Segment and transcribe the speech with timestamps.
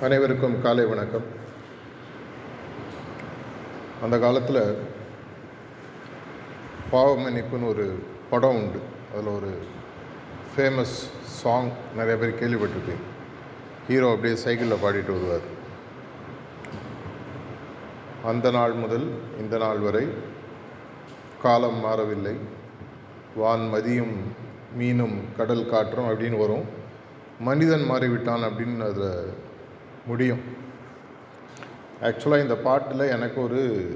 [0.00, 1.22] அனைவருக்கும் காலை வணக்கம்.
[4.02, 4.78] அந்த காலத்தில்
[6.92, 8.78] பாவமன்னிப்புன்னு ஒரு படம் உண்டு.
[9.14, 9.58] அதில் ஒரு
[10.56, 12.98] ஃபேமஸ் சாங் நிறைய பேர் கேள்விப்பட்டிருப்பீங்க.
[13.88, 15.46] ஹீரோ அப்படியே சைக்கிளில் பாடிட்டு வருவார்.
[18.24, 20.08] அந்த நாள் முதல் இந்த நாள் வரை
[21.42, 22.36] காலம் மாறவில்லை.
[23.36, 24.32] வான் மதியும்
[24.78, 26.64] மீனும் கடல் காற்றும் அப்படின்னு வரும்.
[27.40, 29.44] மனிதன் மாறிவிட்டான் அப்படின்னு அதில்
[30.06, 30.40] முடியும்.
[32.02, 33.94] ஆக்சுவலாக இந்த பாட்டில் எனக்கு ஒரு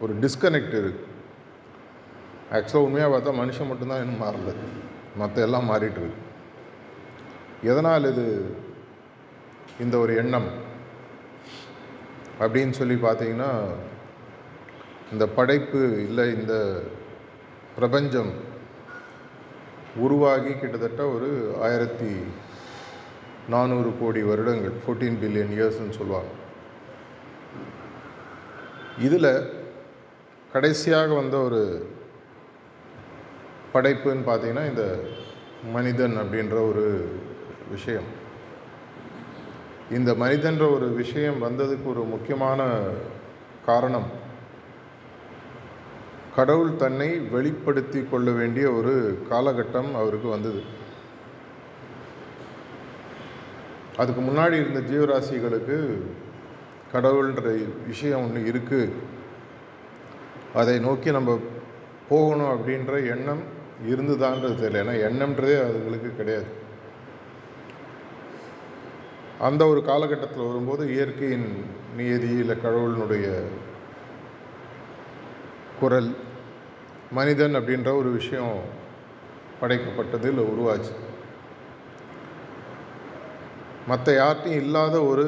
[0.00, 1.06] ஒரு டிஸ்கனெக்ட் இருக்குது
[2.52, 4.54] ஆக்சுவலாக உண்மையாக பார்த்தா மனுஷன் மட்டும்தான் இன்னும் மாறல.
[5.16, 6.12] மற்ற எல்லாம் மாறிட்டு இருக்கு.
[7.62, 8.56] எதனால் இது
[9.80, 10.66] இந்த ஒரு எண்ணம்?
[12.40, 13.66] அப்படின்னு சொல்லி பார்த்தீங்கன்னா
[15.12, 16.82] இந்த படைப்பு இல்லை இந்த
[17.74, 18.32] பிரபஞ்சம்
[19.96, 22.22] உருவாகி கிட்டத்தட்ட ஒரு ஆயிரத்தி
[23.52, 26.32] நானூறு கோடி வருடங்கள் ஃபோர்டீன் பில்லியன் இயர்ஸ்ன்னு சொல்லுவாங்க.
[28.98, 29.30] இதில்
[30.52, 31.60] கடைசியாக வந்த ஒரு
[33.74, 34.84] படைப்புன்னு பார்த்தீங்கன்னா இந்த
[35.72, 36.84] மனிதன் அப்படின்ற ஒரு
[37.70, 38.08] விஷயம்.
[39.90, 42.70] இந்த மனிதன்ற ஒரு விஷயம் வந்ததுக்கு ஒரு முக்கியமான
[43.66, 44.08] காரணம்
[46.36, 48.94] கடவுள் தன்னை வெளிப்படுத்தி கொள்ள வேண்டிய ஒரு
[49.30, 50.77] காலகட்டம் அவருக்கு வந்தது.
[53.98, 55.76] அதுக்கு முன்னாடி இருந்த ஜீவராசிகளுக்கு
[56.92, 57.48] கடவுள்ன்ற
[57.86, 58.92] விஷயம் ஒன்று இருக்குது
[60.54, 61.40] அதை நோக்கி நம்ம
[62.08, 63.42] போகணும் அப்படின்ற எண்ணம்
[63.88, 64.80] இருந்துதான்றது தெரியல.
[64.82, 66.48] ஏன்னா எண்ணம்ன்றதே அதுங்களுக்கு கிடையாது.
[69.48, 71.50] அந்த ஒரு காலகட்டத்தில் வரும்போது இயற்கையின்
[71.96, 73.26] நியதி இல்லை கடவுளினுடைய
[75.80, 76.10] குரல்
[77.10, 78.56] மனிதன் அப்படின்ற ஒரு விஷயம்
[79.60, 80.94] படைக்கப்பட்டது இல்லை உருவாச்சு.
[83.88, 85.26] மற்ற யார்ட்டையும் இல்லாத ஒரு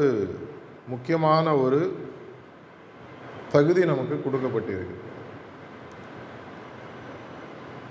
[0.89, 1.80] முக்கியமான ஒரு
[3.53, 4.98] தகுதி நமக்கு கொடுக்கப்பட்டிருக்கு.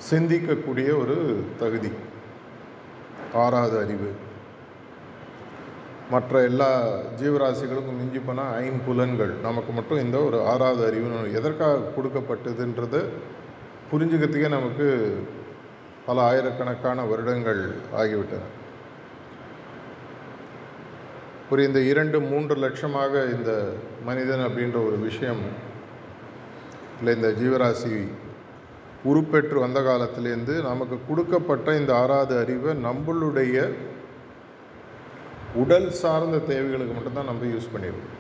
[0.10, 1.92] சிந்திக்கக்கூடிய ஒரு தகுதி.
[3.34, 4.12] ஆறாவது அறிவு.
[6.10, 6.70] மற்ற எல்லா
[7.22, 9.34] ஜீவராசிகளுக்கும் மிஞ்சி போனால் ஐம்புலன்கள்.
[9.42, 13.04] நமக்கு மட்டும் இந்த ஒரு ஆறாவது அறிவு எதற்காக கொடுக்கப்பட்டதுன்றது
[13.92, 14.88] புரிஞ்சுக்கிறதுக்கே நமக்கு
[16.06, 18.46] பல ஆயிரக்கணக்கான வருடங்கள் ஆகிவிட்டன.
[21.50, 23.52] ஒரு இந்த இரண்டு மூன்று லட்சமாக இந்த
[24.06, 25.42] மனிதன் அப்படின்ற ஒரு விஷயம்
[27.00, 27.94] இல்லை இந்த ஜீவராசி
[29.04, 33.58] உருப்பெற்று வந்த காலத்திலேருந்து நமக்கு கொடுக்கப்பட்ட இந்த ஆறாவது அறிவை நம்மளுடைய
[35.56, 38.16] உடல் சார்ந்த தேவைகளுக்கு மட்டும்தான் நம்ம யூஸ் பண்ணிடுவோம்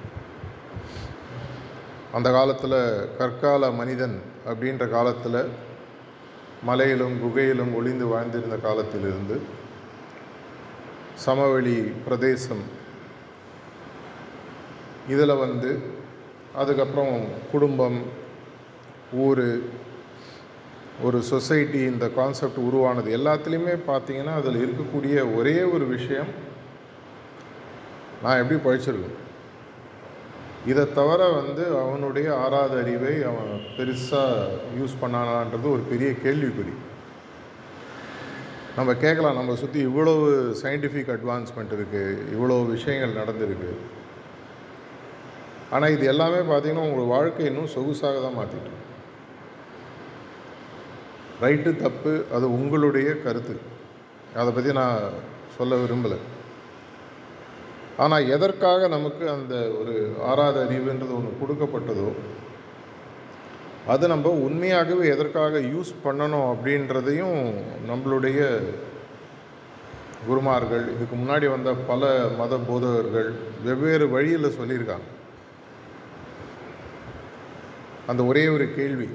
[2.13, 2.79] அந்த காலத்தில்
[3.17, 5.41] கற்கால மனிதன் அப்படின்ற காலத்தில்
[6.63, 9.35] மலையிலும் குகையிலும் ஒளிந்து வாழ்ந்திருந்த காலத்திலிருந்து
[11.17, 12.63] சமவெளி பிரதேசம்
[15.13, 15.69] இதில் வந்து
[16.61, 17.15] அதுக்கப்புறம்
[17.51, 17.99] குடும்பம்
[19.25, 19.45] ஊர்
[21.07, 26.31] ஒரு சொசைட்டி இந்த கான்செப்ட் உருவானது எல்லாத்துலேயுமே பார்த்தீங்கன்னா அதில் இருக்கக்கூடிய ஒரே ஒரு விஷயம்
[28.23, 29.17] நான் எப்படி பழிச்சிருக்கேன்
[30.69, 36.73] இதை தவிர வந்து அவனுடைய ஆறாவது அறிவை அவன் பெருசாக யூஸ் பண்ணானான்றது ஒரு பெரிய கேள்விக்குறி.
[38.77, 40.25] நம்ம கேட்கலாம் நம்ம சுற்றி இவ்வளவு
[40.63, 43.71] சயின்டிஃபிக் அட்வான்ஸ்மெண்ட் இருக்குது இவ்வளோ விஷயங்கள் நடந்திருக்கு.
[45.75, 48.77] ஆனால் இது எல்லாமே பார்த்தீங்கன்னா உங்கள் வாழ்க்கை இன்னும் சொகுசாக தான் மாற்றிட்டு
[51.43, 53.53] ரைட்டு தப்பு அது உங்களுடைய கருத்து.
[54.39, 55.03] அதை பற்றி நான்
[55.57, 56.17] சொல்ல விரும்பலை.
[58.03, 59.93] ஆனால் எதற்காக நமக்கு அந்த ஒரு
[60.29, 62.09] ஆறாத அறிவுன்றது ஒன்று கொடுக்கப்பட்டதோ
[63.93, 67.39] அது நம்ம உண்மையாகவே எதற்காக யூஸ் பண்ணணும் அப்படின்றதையும்
[67.89, 68.39] நம்மளுடைய
[70.27, 73.29] குருமார்கள் இதுக்கு முன்னாடி வந்த பல மத போதகர்கள்
[73.67, 75.07] வெவ்வேறு வழியில் சொல்லியிருக்காங்க.
[78.09, 79.07] அந்த ஒரே ஒரு கேள்வி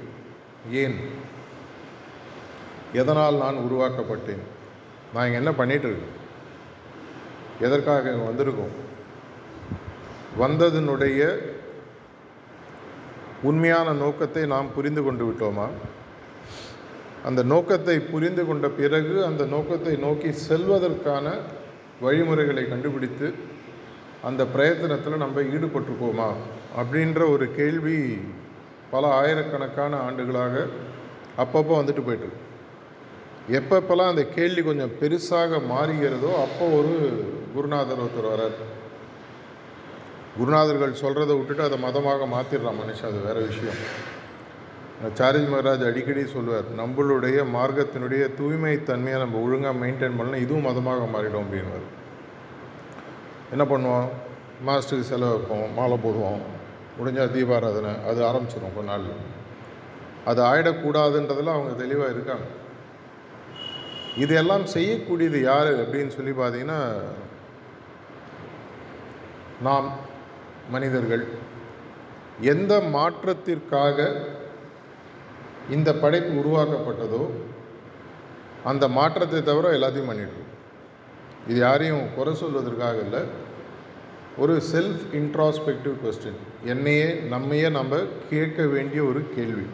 [0.81, 0.97] ஏன்?
[2.93, 4.43] எதனால் நான் உருவாக்கப்பட்டேன்?
[5.13, 6.13] நான் இங்கே என்ன பண்ணிகிட்டு இருக்கேன்?
[7.59, 8.73] எதற்காக இங்கே வந்திருக்கோம்?
[10.39, 11.19] வந்ததனுடைய
[13.43, 15.67] உண்மையான நோக்கத்தை நாம் புரிந்து கொண்டு விட்டோமா?
[17.23, 21.27] அந்த நோக்கத்தை புரிந்து கொண்ட பிறகு அந்த நோக்கத்தை நோக்கி செல்வதற்கான
[22.01, 23.33] வழிமுறைகளை கண்டுபிடித்து
[24.23, 26.29] அந்த பிரயத்தனத்தில் நம்ம ஈடுபட்டிருக்கோமா
[26.79, 27.99] அப்படின்ற ஒரு கேள்வி
[28.95, 30.65] பல ஆயிரக்கணக்கான ஆண்டுகளாக
[31.43, 32.43] அப்பப்போ வந்துட்டு போயிட்டுருக்கு
[33.59, 36.93] எப்பப்பெல்லாம் அந்த கேள்வி கொஞ்சம் பெருசாக மாறுகிறதோ அப்போ ஒரு
[37.55, 38.55] குருநாதர் ஒருத்தர் வரார்.
[40.37, 43.81] குருநாதர்கள் சொல்கிறத விட்டுட்டு அதை மதமாக மாற்றிடுறான் மனுஷன் அது வேறு விஷயம்.
[45.19, 51.43] சாரிஜ் மகராஜ் அடிக்கடி சொல்லுவார் நம்மளுடைய மார்க்கத்தினுடைய தூய்மை தன்மையை நம்ம ஒழுங்காக மெயின்டைன் பண்ணலாம் இதுவும் மதமாக மாறிடும்
[51.45, 51.87] அப்படின்வார்
[53.53, 54.07] என்ன பண்ணுவோம்?
[54.67, 56.43] மாஸ்டருக்கு செலவு வைப்போம் மாலை போடுவோம்.
[56.97, 59.07] முடிஞ்சால் தீபாராதனை அது ஆரம்பிச்சிடும் கொஞ்ச நாள்
[60.31, 62.45] அது ஆயிடக்கூடாதுன்றதில் அவங்க தெளிவாக இருக்காங்க.
[64.23, 66.79] இதெல்லாம் செய்யக்கூடியது யார் அப்படின்னு சொல்லி பார்த்தீங்கன்னா
[69.67, 69.87] நாம்
[70.73, 71.25] மனிதர்கள்.
[72.53, 74.07] எந்த மாற்றத்திற்காக
[75.75, 77.23] இந்த படைப்பு உருவாக்கப்பட்டதோ
[78.71, 80.41] அந்த மாற்றத்தை தவிர எல்லாத்தையும் பண்ணிட்டு
[81.49, 83.21] இது யாரையும் குறை சொல்வதற்காக இல்லை.
[84.37, 87.99] ஒரு செல்ஃப் இன்ட்ராஸ்பெக்டிவ் கொஸ்டின் என்னையே நம்மையே நம்ம
[88.29, 89.65] கேட்க வேண்டிய ஒரு கேள்வி.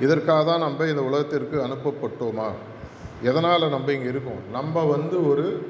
[0.00, 2.48] இதற்காக தான் நம்ம இந்த உலகத்திற்கு அனுப்பப்பட்டோமா?
[3.22, 4.42] எதனால் நம்ம இங்கே இருக்கோம்?
[4.52, 5.66] நம்ம வந்து ஒரு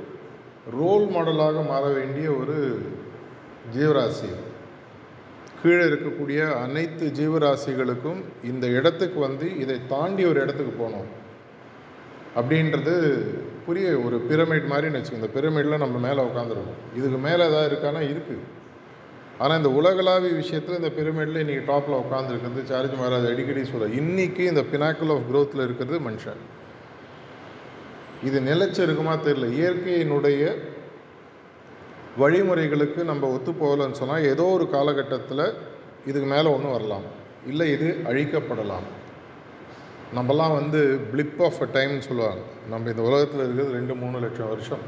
[0.79, 2.83] ரோல் மாடலாக மாற வேண்டிய ஒரு
[3.77, 4.31] ஜீவராசி.
[5.63, 11.09] கீழே இருக்கக்கூடிய அனைத்து ஜீவராசிகளுக்கும் இந்த இடத்துக்கு வந்து இதை தாண்டி ஒரு இடத்துக்கு போகணும்
[12.37, 12.95] அப்படின்றது
[13.69, 15.23] புரிய ஒரு பிரமிட் மாதிரின்னு வச்சுக்கோங்க.
[15.23, 18.01] இந்த பிரமிடில் நம்ம மேலே உட்காந்துருக்கோம் இதுக்கு மேலே ஏதாவது இருக்கானா?
[18.13, 18.45] இருக்குது
[19.43, 24.63] ஆனால் இந்த உலகளாவிய விஷயத்தில் இந்த பிரமிடில் இன்றைக்கி டாப்பில் உட்காந்துருக்கிறது சார்ஜ் மகாராஜ் அடிக்கடி சொல்ல இன்றைக்கி இந்த
[24.73, 26.41] பினாக்கிள் ஆஃப் க்ரோத்தில் இருக்கிறது மனுஷன்.
[28.29, 29.49] இது நிலைச்சு இருக்குமா தெரியல.
[29.61, 30.43] இயற்கையினுடைய
[32.23, 35.45] வழிமுறைகளுக்கு நம்ம ஒத்து போகலன்னு சொன்னால் ஏதோ ஒரு காலகட்டத்தில்
[36.07, 37.07] இதுக்கு மேலே ஒன்றும் வரலாம்.
[37.47, 38.89] இல்லை இது அழிக்கப்படலாம்.
[40.17, 42.41] நம்மலாம் வந்து பிளிப் ஆஃப் அ டைம்னு சொல்லுவாங்க.
[42.71, 44.85] நம்ம இந்த உலகத்தில் இருக்கிறது ரெண்டு மூணு லட்சம் வருஷம்.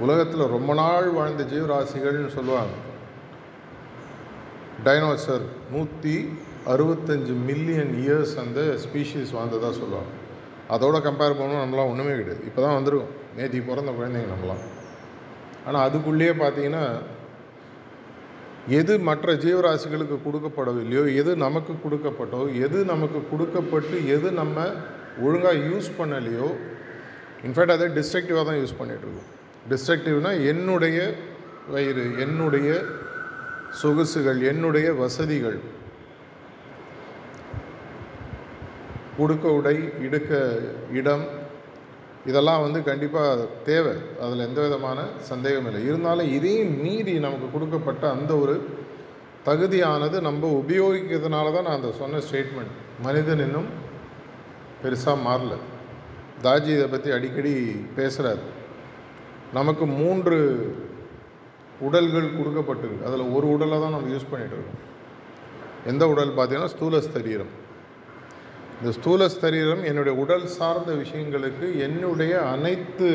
[0.00, 2.70] உலகத்தில் ரொம்ப நாள் வாழ்ந்த ஜீவராசிகள்னு சொல்லுவாங்க.
[4.84, 6.28] டைனோசர் நூற்றி
[6.66, 10.12] அறுபத்தஞ்சு மில்லியன் இயர்ஸ் அந்த ஸ்பீஷீஸ் வாழ்ந்ததாக சொல்லுவாங்க.
[10.70, 12.44] அதோட கம்பேர் பண்ணணும் நம்மளாம் ஒன்றுமே கிடையாது.
[12.44, 13.12] இப்போ தான் வந்துருக்கும்.
[13.36, 14.64] நேற்று பிறந்த குழந்தைங்க நம்மளாம்.
[15.66, 16.84] ஆனால் அதுக்குள்ளேயே பார்த்தீங்கன்னா
[18.68, 24.66] எது மற்ற ஜீவராசிகளுக்கு கொடுக்கப்படவில்லையோ எது நமக்கு கொடுக்கப்பட்டோ எது நமக்கு கொடுக்கப்பட்டு எது நம்ம
[25.20, 26.48] ஒழுங்காக யூஸ் பண்ணலையோ
[27.44, 29.30] இன்ஃபேக்ட் அதை டிஸ்ட்ரக்டிவாக தான் யூஸ் பண்ணிகிட்ருக்கோம்
[29.70, 31.14] டிஸ்ட்ரக்டிவ்னால் என்னுடைய
[31.70, 32.84] வயிறு என்னுடைய
[33.82, 35.58] சொகுசுகள் என்னுடைய வசதிகள்.
[39.18, 40.60] உடுக்க உடை இடுக்க
[40.92, 41.24] இடம்
[42.30, 43.94] இதெல்லாம் வந்து கண்டிப்பாக தேவை.
[44.24, 44.98] அதில் எந்த விதமான
[45.30, 45.80] சந்தேகம் இல்லை.
[45.88, 48.54] இருந்தாலும் இதையும் மீறி நமக்கு கொடுக்கப்பட்ட அந்த ஒரு
[49.48, 52.72] தகுதியானது நம்ம உபயோகிக்கிறதுனால தான் நான் அந்த சொன்ன ஸ்டேட்மெண்ட்
[53.04, 53.68] மனிதன் இன்னும்
[54.82, 55.54] பெருசாக மாறல.
[56.46, 57.54] தாஜி இதை பற்றி அடிக்கடி
[57.98, 58.42] பேசுகிறார்
[59.58, 60.38] நமக்கு மூன்று
[61.86, 63.06] உடல்கள் கொடுக்கப்பட்டிருக்கு.
[63.08, 64.82] அதில் ஒரு உடலை தான் நம்ம யூஸ் பண்ணிகிட்டு இருக்கோம்.
[65.92, 67.52] எந்த உடல் பார்த்தீங்கன்னா ஸ்தூல சரீரம்
[68.78, 73.08] இந்த ஸ்தூல ஸ்தரீரம் என்னுடைய உடல் சார்ந்த விஷயங்களுக்கு என்னுடைய அனைத்து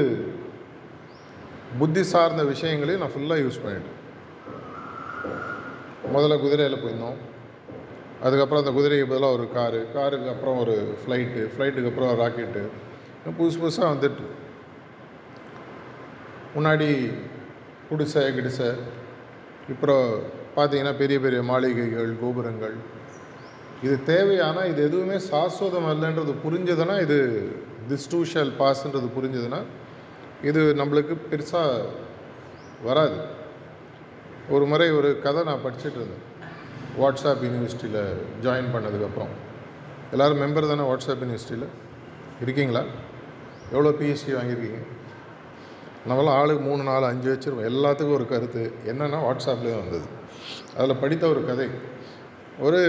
[1.79, 3.97] புத்தி சார்ந்த விஷயங்களையும் நான் ஃபுல்லாக யூஸ் பண்ணிட்டேன்.
[6.13, 7.19] முதல்ல குதிரையில் போயிருந்தோம்.
[8.23, 9.87] அதுக்கப்புறம் அந்த குதிரைக்கு பதிலாக ஒரு காரு.
[9.93, 12.63] காருக்கு அப்புறம் ஒரு ஃப்ளைட்டு ஃப்ளைட்டுக்கு அப்புறம் ராக்கெட்டு
[13.39, 14.25] புதுசு புதுசாக வந்துட்டு.
[16.55, 17.13] முன்னாடி
[17.89, 18.75] குடிசை கிடிசை.
[19.69, 20.19] அப்புறம்
[20.55, 22.75] பார்த்தீங்கன்னா பெரிய பெரிய மாளிகைகள் கோபுரங்கள்.
[23.83, 27.49] இது தேவையானால் இது எதுவுமே சாஸ்வதம் அல்லன்றது புரிஞ்சதுன்னா இது
[27.89, 29.61] திஸ் டூ ஷால் பாஸ்ன்றது புரிஞ்சதுன்னா
[30.43, 31.81] இது நம்மளுக்கு பெருசாக
[32.83, 33.17] வராது.
[34.49, 36.29] ஒரு முறை ஒரு கதை நான் படிச்சுட்டு இருந்தேன்.
[36.99, 39.33] வாட்ஸ்அப் யூனிவர்சிட்டியில் ஜாயின் பண்ணதுக்கப்புறம்.
[40.11, 41.67] எல்லோரும் மெம்பர் தானே வாட்ஸ்அப் யூனிவர்சிட்டியில்?
[42.41, 42.85] இருக்கீங்களா?
[43.71, 44.85] எவ்வளோ பிஹெச்டி வாங்கியிருக்கீங்க?
[46.09, 48.73] நம்மளாம் ஆளுக்கு மூணு நாலு அஞ்சு வச்சுருவோம் எல்லாத்துக்கும் ஒரு கருத்து.
[48.85, 50.05] என்னென்னா வாட்ஸ்அப்லேயே வந்தது.
[50.77, 51.67] அதில் படித்த ஒரு கதை.
[52.59, 52.79] ஒரு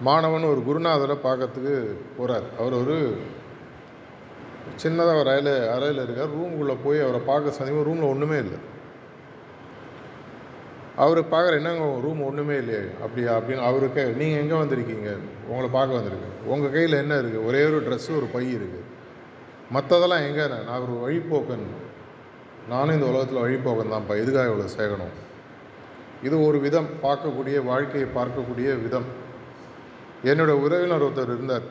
[0.00, 1.74] மாணவன் ஒரு குருநாதரை பார்க்கறதுக்கு
[2.16, 2.96] போகிறார் அவர் ஒரு
[4.82, 6.32] சின்னதாக ஒரு அறையில் அறையில் இருக்கார்.
[6.36, 8.58] ரூமுக்குள்ளே போய் அவரை பார்க்க சந்திக்கும் ரூமில் ஒன்றுமே இல்லை.
[11.04, 15.10] அவர் பார்க்குற என்னங்க ரூம் ஒன்றுமே இல்லையே அப்படியா அப்படின்னு அவருக்கு நீங்கள் எங்கே வந்திருக்கீங்க?
[15.48, 16.36] உங்களை பார்க்க வந்திருக்கேன்.
[16.52, 18.82] உங்கள் கையில் என்ன இருக்குது ஒரே ஒரு ட்ரெஸ்ஸு ஒரு பை இருக்குது
[19.74, 20.46] மற்றதெல்லாம் எங்கே?
[20.68, 21.66] நான் ஒரு வழிபோக்கன்
[22.72, 25.14] நானும் இந்த உலகத்தில் வழிபோக்கன் தான்ப்பா எதுக்காக இவ்வளோ சேகணும்
[26.26, 26.88] இது ஒரு விதம்.
[27.06, 29.08] பார்க்கக்கூடிய வாழ்க்கையை பார்க்கக்கூடிய விதம்.
[30.24, 31.66] என்னோடய உறவினர் ஒருத்தர் இருந்தார்.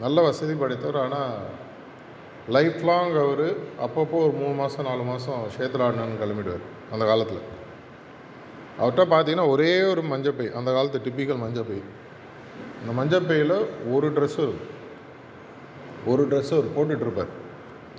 [0.00, 1.02] நல்ல வசதி படைத்தவர்.
[1.02, 1.34] ஆனால்
[2.48, 3.46] லைஃப் லாங் அவர்.
[3.84, 7.42] அப்பப்போ ஒரு மூணு மாதம் நாலு மாதம் க்ஷேத்ராடனன்னு கிளம்பிடுவார் அந்த காலத்தில்.
[8.80, 10.52] அவர்கிட்ட பார்த்தீங்கன்னா ஒரே ஒரு மஞ்சப்பை.
[10.52, 11.82] அந்த காலத்து டிப்பிக்கல் மஞ்சப்பை.
[12.80, 14.74] அந்த மஞ்சப்பையில் ஒரு ட்ரெஸ்ஸு இருக்கும்.
[16.06, 17.32] ஒரு ட்ரெஸ்ஸு அவர் போட்டுட்ருப்பார்.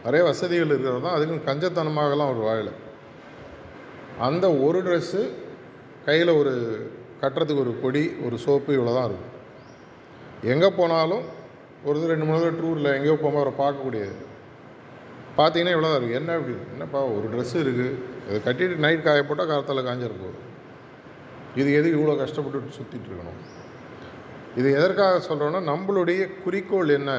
[0.04, 1.18] நிறைய வசதிகள் இருக்கிறது தான்.
[1.20, 2.74] அதுக்கும் கஞ்சத்தனமாகலாம் அவர் வாழலை.
[4.20, 5.30] அந்த ஒரு ட்ரெஸ்ஸு
[6.06, 6.54] கையில் ஒரு
[7.22, 9.36] கட்டுறதுக்கு ஒரு கொடி ஒரு சோப்பு இவ்வளோ தான் இருக்கும்.
[10.54, 11.24] எங்கே போனாலும்
[11.88, 14.16] ஒரு ரெண்டு மூணு தடவை டூரில் எங்கேயோ போகும்போது அவரை பார்க்கக்கூடியது.
[15.38, 17.92] பார்த்தீங்கன்னா இவ்வளோ தான் இருக்குது என்ன அப்படி என்னப்பா ஒரு ட்ரெஸ்ஸு இருக்குது
[18.28, 20.14] அதை கட்டிட்டு நைட் காய போட்டால் காலத்தில் காஞ்சிட
[21.62, 23.40] இது எதுக்கு இவ்வளோ கஷ்டப்பட்டு சுற்றிட்டு இருக்கணும்?
[24.60, 27.12] இது எதற்காக சொல்கிறோன்னா நம்மளுடைய குறிக்கோள் என்ன?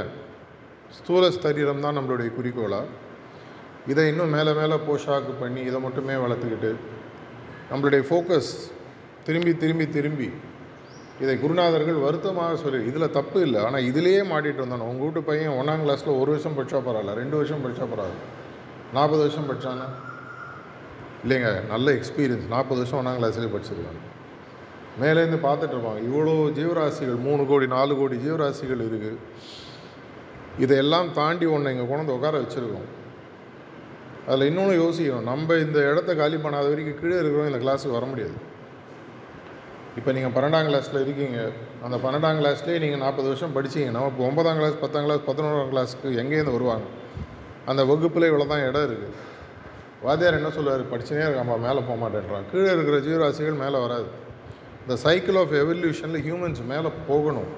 [0.99, 2.95] ஸ்தூல ஸ்தரீரம் தான் நம்மளுடைய குறிக்கோளாக
[3.93, 6.71] இதை இன்னும் மேலே மேலே போஷாக்கு பண்ணி இதை மட்டுமே வளர்த்துக்கிட்டு
[7.71, 8.51] நம்மளுடைய ஃபோக்கஸ்
[9.27, 10.29] திரும்பி திரும்பி திரும்பி
[11.23, 13.61] இதை குருநாதர்கள் வருத்தமாக சொல்லி இதில் தப்பு இல்லை.
[13.69, 14.89] ஆனால் இதிலேயே மாட்டிகிட்டு வந்தானே.
[14.91, 17.15] உங்கள் வீட்டு பையன் ஒன்றாம் கிளாஸில் ஒரு வருஷம் படித்தா பரவாயில்ல.
[17.21, 18.27] ரெண்டு வருஷம் படித்தா பரவாயில்ல.
[18.97, 19.87] நாற்பது வருஷம் படித்தானா
[21.25, 24.03] இல்லைங்க நல்ல எக்ஸ்பீரியன்ஸ் நாற்பது வருஷம் ஒன்றாம் கிளாஸ்லேயே படிச்சிருக்காங்க
[25.03, 26.01] மேலேருந்து பார்த்துட்டு இருப்பாங்க.
[26.09, 29.19] இவ்வளோ ஜீவராசிகள் மூணு கோடி நாலு கோடி ஜீவராசிகள் இருக்குது
[30.65, 32.89] இதையெல்லாம் தாண்டி ஒன்று இங்கே கொண்டு உட்கார வச்சுருக்கோம்.
[34.29, 35.29] அதில் இன்னொன்று யோசிக்கணும்.
[35.33, 38.39] நம்ம இந்த இடத்த காலி பண்ணாத வரைக்கும் கீழே இருக்கிறவங்க இந்த கிளாஸுக்கு வர முடியாது.
[39.99, 41.39] இப்போ நீங்கள் பன்னெண்டாம் கிளாஸில் இருக்கீங்க.
[41.87, 46.57] அந்த பன்னெண்டாம் கிளாஸ்லேயே நீங்கள் நாற்பது வருஷம் படிச்சீங்கன்னா இப்போ ஒன்பதாம் கிளாஸ் பத்தாம் கிளாஸ் பதினோராம் கிளாஸுக்கு எங்கேருந்து
[46.57, 46.87] வருவாங்க?
[47.71, 49.15] அந்த வகுப்பில் இவ்வளோ தான் இடம் இருக்குது.
[50.07, 50.83] வாத்தியார் என்ன சொல்லுவார்?
[50.93, 52.45] படிச்சுனே இருக்காம்பா மேலே போக மாட்டேன்றான்.
[52.51, 54.09] கீழே இருக்கிற ஜீவராசிகள் மேலே வராது.
[54.83, 57.51] இந்த சைக்கிள் ஆஃப் எவல்யூஷனில் ஹியூமன்ஸ் மேலே போகணும்.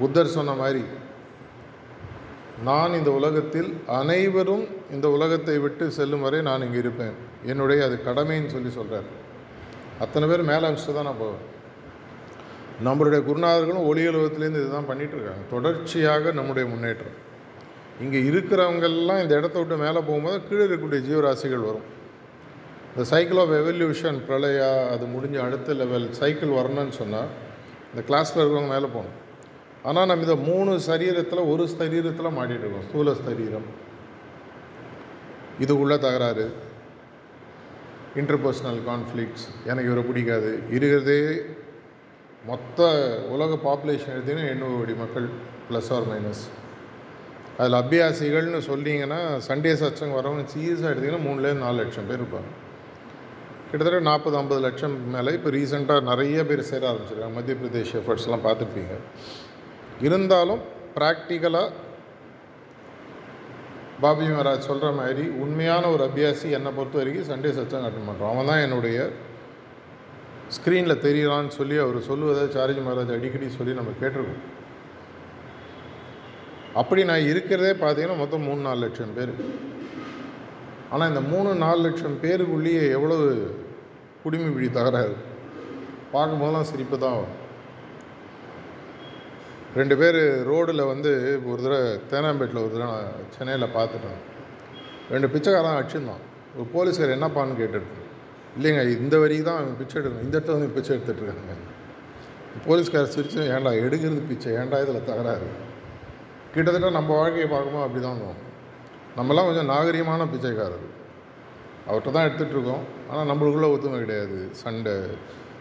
[0.00, 0.82] புத்தர் சொன்ன மாதிரி
[2.68, 7.14] நான் இந்த உலகத்தில் அனைவரும் இந்த உலகத்தை விட்டு செல்லும் வரை நான் இங்கே இருப்பேன்.
[7.52, 9.08] என்னுடைய அது கடமைன்னு சொல்லி சொல்கிறார்
[10.04, 11.44] அத்தனை பேர் மேலே அமிச்சுட்டு தான் நான் போவேன்.
[12.86, 17.16] நம்மளுடைய குருநாதர்களும் ஒளி உலகத்துலேருந்து இதுதான் பண்ணிகிட்ருக்காங்க தொடர்ச்சியாக நம்முடைய முன்னேற்றம்.
[18.04, 21.86] இங்கே இருக்கிறவங்கெல்லாம் இந்த இடத்த விட்டு மேலே போகும்போது கீழே இருக்கக்கூடிய ஜீவராசிகள் வரும்.
[22.90, 27.28] இந்த சைக்கிள் ஆஃப் எவல்யூஷன் பிரளயா அது முடிஞ்ச அடுத்த லெவல் சைக்கிள் வரணும்னு சொன்னால்
[27.90, 29.18] இந்த கிளாஸில் இருக்கிறவங்க மேலே போகணும்.
[29.88, 32.86] ஆனால் நம்ம இந்த மூணு சரீரத்தில் ஒரு சரீரத்தில் மாட்டிகிட்டு இருக்கோம்.
[32.88, 33.68] ஸ்தூல சரீரம்.
[35.64, 36.46] இது உள்ள தகராறு.
[38.16, 40.58] இன்டர்பர்சனல் கான்ஃப்ளிக்ஸ் எனக்கு இவரை பிடிக்காது.
[40.70, 41.40] இருக்கிறதே
[42.46, 42.88] மொத்த
[43.28, 45.26] உலக பாப்புலேஷன் எடுத்திங்கன்னா எண்ணூறு கோடி மக்கள்
[45.70, 46.42] ப்ளஸ் ஆர் மைனஸ்
[47.58, 52.50] அதில் அபியாசிகள்னு சொன்னீங்கன்னா சண்டே சச்சங்க வரவங்க சீரியஸாக எடுத்திங்கன்னா மூணுலேருந்து நாலு லட்சம் பேர் இருப்பாங்க.
[53.70, 57.32] கிட்டத்தட்ட நாற்பது ஐம்பது லட்சம் மேலே இப்போ ரீசெண்டாக நிறைய பேர் சேர ஆரம்பிச்சிருக்காங்க.
[57.32, 58.94] மத்திய பிரதேஷ் எஃபர்ட்ஸ்லாம் பார்த்துருப்பீங்க.
[60.00, 60.60] இருந்தாலும்
[60.96, 61.70] ப்ராக்டிக்கலாக
[64.02, 68.48] பாபி மகாராஜ் சொல்கிற மாதிரி உண்மையான ஒரு அபியாசி என்னை பொறுத்த வரைக்கும் சண்டே சச்சம் அட்டன் பண்ணுறான் அவன்
[68.50, 68.98] தான் என்னுடைய
[70.56, 74.44] ஸ்க்ரீனில் தெரியலான்னு சொல்லி அவர் சொல்லுவதை சாரஜி மகாராஜ் அடிக்கடி சொல்லி நம்ம கேட்டிருக்கோம்.
[76.80, 79.34] அப்படி நான் இருக்கிறதே பார்த்தீங்கன்னா மொத்தம் மூணு நாலு லட்சம் பேர்.
[80.92, 83.26] ஆனால் இந்த மூணு நாலு லட்சம் பேருக்குள்ளேயே எவ்வளவு
[84.22, 85.16] குடிமை பிடி தகராறு?
[86.14, 87.36] பார்க்கும்போதெல்லாம் சிரிப்பு தான் வரும்.
[89.78, 90.18] ரெண்டு பேர்
[90.50, 91.10] ரோடில் வந்து
[91.50, 94.20] ஒரு தடவை தேனாம்பேட்டில் ஒரு தடவை நான் சென்னையில் பார்த்துட்டேன்
[95.12, 96.22] ரெண்டு பிச்சைக்காரன் அடிச்சிருந்தான்.
[96.56, 98.06] ஒரு போலீஸ்கார் என்னப்பான்னு கேட்டுருக்கேன்
[98.56, 100.24] இல்லைங்க இந்த வரைக்கும் தான் அவன் பிச்சை எடுக்கணும்.
[100.26, 101.56] இந்த இடத்துல வந்து பிச்சை எடுத்துகிட்டு இருக்காங்க.
[102.66, 104.52] போலீஸ்கார் சிரிச்சு ஏன்டா எடுக்கிறது பிச்சை?
[104.60, 105.48] ஏன்டா இதில் தகராறு?
[106.54, 108.44] கிட்டத்தட்ட நம்ம வாழ்க்கையை பார்க்கும்போது அப்படி தான் இருக்கும்
[109.18, 110.86] நம்மலாம் கொஞ்சம் நாகரிகமான பிச்சைக்காரர்.
[111.88, 114.38] அவர்கிட்ட தான் எடுத்துகிட்ருக்கோம் ஆனால் நம்மளுக்குள்ளே ஒத்துமை கிடையாது.
[114.62, 114.94] சண்டை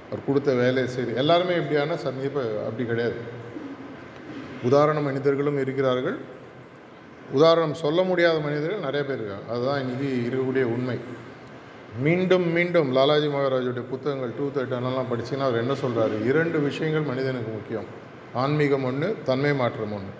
[0.07, 1.12] அவர் கொடுத்த வேலையை சரி.
[1.24, 3.19] எல்லாருமே எப்படியான சந்திப்பு அப்படி கிடையாது.
[4.67, 6.17] உதாரண மனிதர்களும் இருக்கிறார்கள்.
[7.38, 9.47] உதாரணம் சொல்ல முடியாத மனிதர்கள் நிறைய பேர் இருக்காங்க.
[9.53, 10.97] அதுதான் இது இருக்கக்கூடிய உண்மை.
[12.05, 17.88] மீண்டும் மீண்டும் லாலாஜி மகாராஜுடைய புத்தகங்கள் டூ தேர்ட்டனெல்லாம் படிச்சிங்கன்னா அவர் என்ன சொல்கிறாரு இரண்டு விஷயங்கள் மனிதனுக்கு முக்கியம்.
[18.41, 20.13] ஆன்மீகம் ஒன்று தன்மை மாற்றம் ஒன்று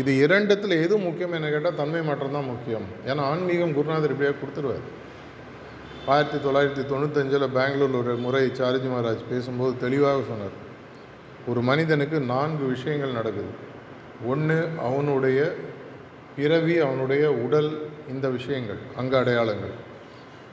[0.00, 2.86] இது இரண்டுத்தில் எது முக்கியம் என்ன கேட்டால் தன்மை மாற்றம் தான் முக்கியம்.
[3.06, 4.84] ஏன்னா ஆன்மீகம் குருநாதர் இப்படியே கொடுத்துருவார்.
[6.12, 10.56] ஆயிரத்தி தொள்ளாயிரத்தி தொண்ணூத்தஞ்சில் பெங்களூரில் ஒரு முறை சாரிஜி மகாராஜ் பேசும்போது தெளிவாக சொன்னார்.
[11.50, 13.50] ஒரு மனிதனுக்கு நான்கு விஷயங்கள் நடக்குது.
[14.26, 15.54] ஒன்று அவனுடைய
[16.36, 19.72] பிறவி அவனுடைய உடல் இந்த விஷயங்கள் அங்க அடையாளங்கள்.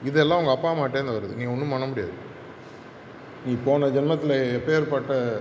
[0.04, 1.34] இதெல்லாம் உங்கள் அப்பா அம்மாட்டேருந்து வருது.
[1.34, 2.12] நீ ஒன்றும் பண்ண முடியாது.
[3.46, 5.40] நீ போன ஜென்மத்தில் எப்பேற்பட்ட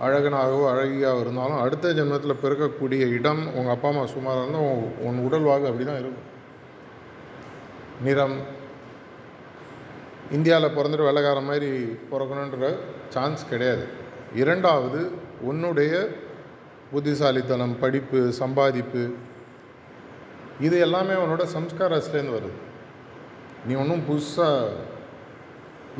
[0.00, 5.42] அழகனாகவோ அழகியாக இருந்தாலும் அடுத்த ஜென்மத்தில் பிறக்கக்கூடிய இடம் உங்கள் அப்பா அம்மா சுமாராக இருந்தால் உன் உன் உடல்
[5.42, 6.26] வாகு அப்படி தான் இருக்கும்.
[8.02, 8.36] நிறம்.
[10.32, 12.74] இந்தியாவில் பிறந்துட்டு வெள்ளக்கார மாதிரி பிறக்கணுன்ற
[13.08, 13.86] சான்ஸ் கிடையாது.
[14.34, 15.10] இரண்டாவது
[15.40, 16.08] உன்னுடைய
[16.92, 19.02] புத்திசாலித்தனம் படிப்பு சம்பாதிப்பு
[20.66, 22.56] இது எல்லாமே உன்னோட சம்ஸ்காரஸ்லேருந்து வருது.
[23.66, 24.86] நீ ஒன்றும் புதுசாக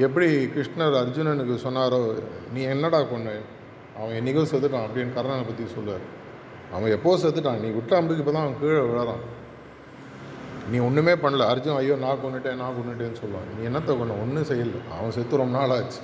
[0.07, 2.00] எப்படி கிருஷ்ணர் அர்ஜுனனுக்கு சொன்னாரோ
[2.54, 3.35] நீ என்னடா கொண்டு
[3.99, 6.04] அவன் என்றைக்கோ செத்துட்டான் அப்படின்னு கர்ணனை பற்றி சொல்லுவார்
[6.75, 7.61] அவன் எப்போ செத்துட்டான்?
[7.64, 9.23] நீ விட்ட அம்புக்கு இப்போ தான் அவன் கீழே விழறான்.
[10.71, 11.45] நீ ஒன்றுமே பண்ணல.
[11.52, 13.49] அர்ஜுன் ஐயோ நான் கொண்டுட்டேன் நான் கொண்டுட்டேன்னு சொல்லுவான்.
[13.57, 14.80] நீ என்னத்தை கொண்டு ஒன்றும் செய்யல.
[14.97, 16.00] அவன் செத்து ரொம்ப நாள் ஆச்சு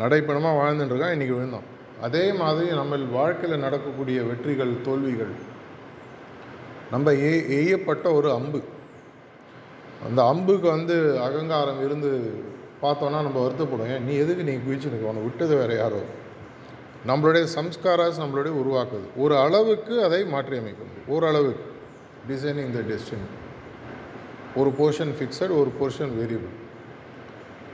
[0.00, 1.68] நடைப்பணமாக வாழ்ந்துட்டு இருக்கான் இன்றைக்கி விழுந்தான்.
[2.00, 5.34] அதே மாதிரி நம்ம வாழ்க்கையில் நடக்கக்கூடிய வெற்றிகள் தோல்விகள்.
[6.90, 8.62] நம்ம எ எய்யப்பட்ட ஒரு அம்பு.
[10.06, 12.40] அந்த அம்புக்கு வந்து அகங்காரம் இருந்து
[12.82, 16.00] பார்த்தோன்னா நம்ம வருத்தப்படும் ஏன் நீ எதுக்கு நீ குதிச்சுனுக்கு உன்னை விட்டது வேறு யாரோ?
[17.06, 19.06] நம்மளுடைய சம்ஸ்காராஸ் நம்மளுடைய உருவாக்குது.
[19.16, 20.58] ஒரு அளவுக்கு அதை மாற்றி
[21.06, 21.74] ஓரளவுக்கு.
[22.28, 23.26] டிசைனிங் த டெஸ்டினி
[24.56, 26.65] ஒரு போர்ஷன் ஃபிக்ஸட் ஒரு போர்ஷன் வேரியபிள்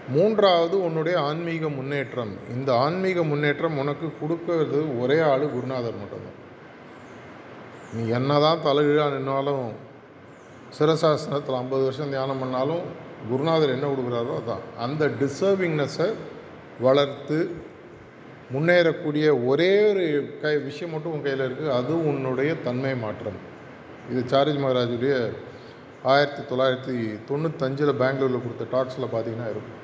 [0.09, 2.33] மூன்றாவது உன்னுடைய ஆன்மீக முன்னேற்றம்.
[2.55, 6.39] இந்த ஆன்மீக முன்னேற்றம் உனக்கு கொடுக்கறது ஒரே ஆள் குருநாதர் மட்டும்தான்.
[7.95, 9.65] நீ என்ன தான் தலைகீழாக நின்னாலும்
[10.79, 12.85] சிரசாசனத்தில் ஐம்பது வருஷம் தியானம் பண்ணாலும்
[13.31, 14.65] குருநாதர் என்ன கொடுக்குறாரோ அதான்.
[14.85, 16.09] அந்த டிசர்விங்னஸை
[16.87, 17.39] வளர்த்து
[18.55, 20.07] முன்னேறக்கூடிய ஒரே ஒரு
[20.43, 23.39] கை விஷயம் மட்டும் உன் கையில் இருக்குது அது உன்னுடைய தன்மை மாற்றம்.
[24.11, 25.15] இது சாரிஜ் மகாராஜுடைய
[26.15, 26.97] ஆயிரத்தி தொள்ளாயிரத்தி
[27.29, 29.79] தொண்ணூத்தஞ்சில் பெங்களூரில் கொடுத்த டாக்ஸில் பார்த்தீங்கன்னா இருக்கும்.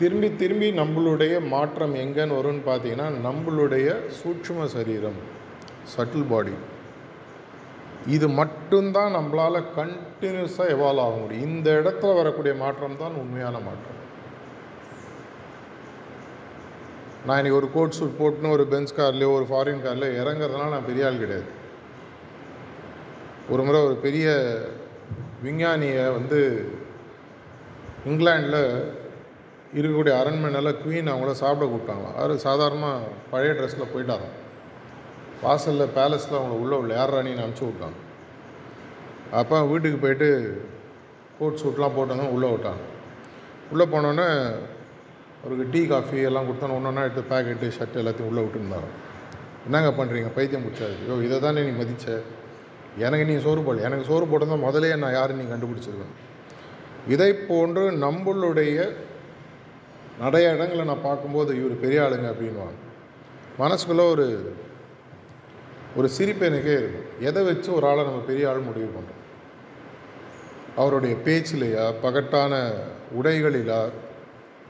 [0.00, 3.88] திரும்பி திரும்பி நம்மளுடைய மாற்றம் எங்கேன்னு வரும்னு பார்த்தீங்கன்னா நம்மளுடைய
[4.18, 5.18] சூட்சும சரீரம்
[5.94, 6.54] சட்டில் பாடி
[8.16, 11.48] இது மட்டும்தான் நம்மளால் கண்டினியூஸாக எவால்வ் ஆக முடியும்.
[11.48, 13.98] இந்த இடத்துல வரக்கூடிய மாற்றம் தான் உண்மையான மாற்றம்.
[17.26, 21.08] நான் இன்றைக்கி ஒரு கோட் சூட் போட்டுன்னு ஒரு பென்ஸ் கார்லேயோ ஒரு ஃபாரின் கார்லையோ இறங்குறதுனால நான் பெரிய
[21.08, 21.48] ஆள் கிடையாது.
[23.52, 24.26] ஒரு முறை ஒரு பெரிய
[25.44, 26.40] விஞ்ஞானியை வந்து
[28.10, 28.62] இங்கிலாண்டில்
[29.74, 34.36] இருக்கக்கூடிய அரண்மனையில் குயின் அவங்கள சாப்பிட கூப்பிட்டாங்களாம் அவர் சாதாரணமாக பழைய ட்ரெஸ்ஸில் போயிட்டாராம்
[35.42, 37.98] வாசலில் பேலஸில் அவங்கள உள்ளே உள்ள யார் ராணின்னு அனுப்பிச்சி விட்டாங்க.
[39.40, 40.28] அப்போ வீட்டுக்கு போயிட்டு
[41.38, 42.82] கோட் சூட்லாம் போட்டாங்க உள்ளே விட்டாங்க.
[43.72, 44.26] உள்ளே போனோன்னே
[45.42, 48.88] அவருக்கு டீ காஃபி எல்லாம் கொடுத்தோன்னு ஒன்று எடுத்து பேக்கெட்டு ஷர்ட் எல்லாத்தையும் உள்ளே விட்டுருந்தாரு.
[49.66, 52.06] என்னங்க பண்ணுறீங்க பைத்தியம் பிடிச்சாரு ஐயோ இதை தானே நீ மதிச்ச?
[52.98, 53.86] எனக்கு நீ சோறு போடல.
[53.88, 56.14] எனக்கு சோறு போட்டதான் முதலே நான் யாரும் நீ கண்டுபிடிச்சிருக்கேன்
[57.08, 58.76] இதை போன்று நம்மளுடைய
[60.20, 62.78] நிறைய இடங்களை நான் பார்க்கும்போது இவர் பெரிய ஆளுங்க அப்படின்வாங்க
[63.58, 64.54] மனசுக்குள்ளே ஒரு
[65.96, 67.06] ஒரு சிரிப்பு எனக்கே இருக்கும்.
[67.20, 69.16] எதை வச்சு ஒரு ஆளை நம்ம பெரிய ஆள் முடிவு பண்ணுறோம்
[70.76, 72.52] அவருடைய பேச்சிலையா பகட்டான
[73.18, 73.80] உடைகளிலா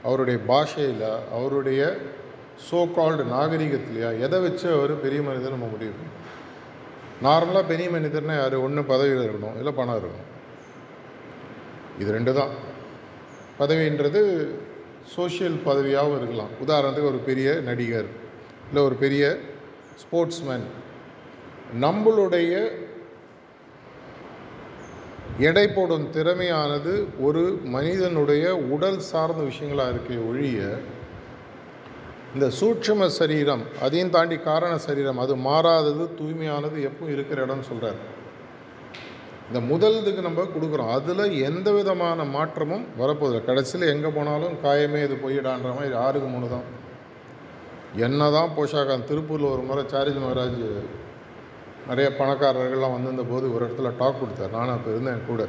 [0.03, 1.81] அவருடைய பாஷையில அவருடைய
[2.71, 6.17] சோ கால்டு நாகரிகத்திலையா எதை வச்சு அவர் பெரிய மனிதர் நம்ம முடிவு பண்ணோம்
[7.25, 8.55] நார்மலாக பெரிய மனிதர்னா யார்?
[8.55, 10.27] ஒன்று பதவியில் இருக்கணும் இல்லை பணம் இருக்கணும்.
[11.99, 12.53] இது ரெண்டு தான்.
[13.59, 14.21] பதவின்றது
[15.15, 16.53] சோஷியல் பதவியாகவும் இருக்கலாம்.
[16.65, 18.09] உதாரணத்துக்கு ஒரு பெரிய நடிகர்
[18.67, 19.23] இல்லை ஒரு பெரிய
[20.03, 20.65] ஸ்போர்ட்ஸ்மேன்.
[21.81, 22.53] நம்மளுடைய
[25.39, 27.43] எடை போடும் திறமையானது ஒரு
[27.75, 30.79] மனிதனுடைய உடல் சார்ந்த விஷயங்களாக இருக்கே ஒழிய
[32.33, 37.99] இந்த சூட்சும சரீரம் அதையும் தாண்டி காரண சரீரம் அது மாறாதது தூய்மையானது எப்பவும் இருக்கிற இடம்னு சொல்கிறார்
[39.51, 40.89] இந்த முதல் இதுக்கு நம்ம கொடுக்குறோம்.
[40.97, 46.67] அதில் எந்த விதமான மாற்றமும் வரப்போதில்லை கடைசியில் எங்கே போனாலும் காயமே இது பொய்யிடான்ற மாதிரி ஆறுக்கு மூணு தான்.
[48.05, 50.61] என்ன தான் போஷாக்கான் திருப்பூரில் ஒரு முறை சாரிஜ் மகாராஜ்
[51.89, 54.55] நிறைய பணக்காரர்கள்லாம் வந்திருந்த போது ஒரு இடத்துல டாக் கொடுத்தார்.
[54.57, 55.47] நானும் அப்போ இருந்தேன் கூட.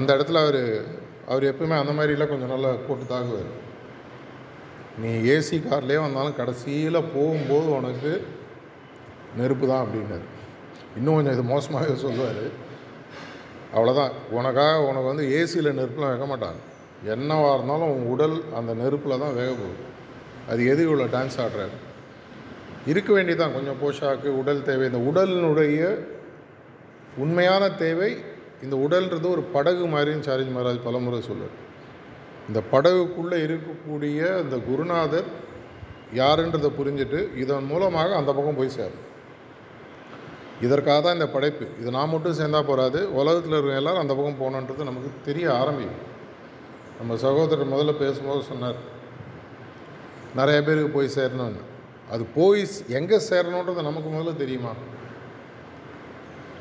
[0.00, 0.60] அந்த இடத்துல அவர்
[1.30, 3.50] அவர் எப்பவுமே அந்த மாதிரிலாம் கொஞ்சம் நல்லா போட்டு தாக்குவார்.
[5.02, 8.12] நீ ஏசி கார்லேயே வந்தாலும் கடைசியில் போகும்போது உனக்கு
[9.40, 10.26] நெருப்பு தான் அப்படின்னாரு.
[10.98, 12.44] இன்னும் கொஞ்சம் இது மோசமாகவே சொல்லுவார்.
[13.76, 16.60] அவ்வளோதான் உனக்காக உனக்கு வந்து ஏசியில் நெருப்புலாம் வைக்க மாட்டாங்க.
[17.14, 19.82] என்னவாக இருந்தாலும் உன் உடல் அந்த நெருப்பில் தான் வேக போகுது.
[20.50, 21.76] அது எது இவ்வளோ டான்ஸ் ஆடுறாரு
[22.92, 24.86] இருக்க வேண்டியதான் கொஞ்சம் போஷாக்கு உடல் தேவை.
[24.90, 25.80] இந்த உடலினுடைய
[27.24, 28.10] உண்மையான தேவை
[28.64, 31.56] இந்த உடல்ன்றது ஒரு படகு மாதிரின்னு சாரிஜ் மகாராஜ் பலமுறை சொல்லுவார்.
[32.48, 35.28] இந்த படகுக்குள்ளே இருக்கக்கூடிய அந்த குருநாதர்
[36.20, 39.03] யாருன்றதை புரிஞ்சுட்டு இதன் மூலமாக அந்த பக்கம் போய் சேரும்
[40.64, 41.64] இதற்காக தான் இந்த படைப்பு.
[41.80, 46.10] இது நான் மட்டும் சேர்ந்தா போகாது உலகத்தில் இருக்கிற எல்லாரும் அந்த பக்கம் போகணுன்றது நமக்கு தெரிய ஆரம்பிக்கும்.
[46.98, 48.78] நம்ம சகோதரர் முதல்ல பேசும்போது சொன்னார்
[50.40, 51.62] நிறைய பேருக்கு போய் சேரணும்னு.
[52.14, 52.62] அது போய்
[52.98, 54.72] எங்கே சேரணுன்றது நமக்கு முதல்ல தெரியுமா?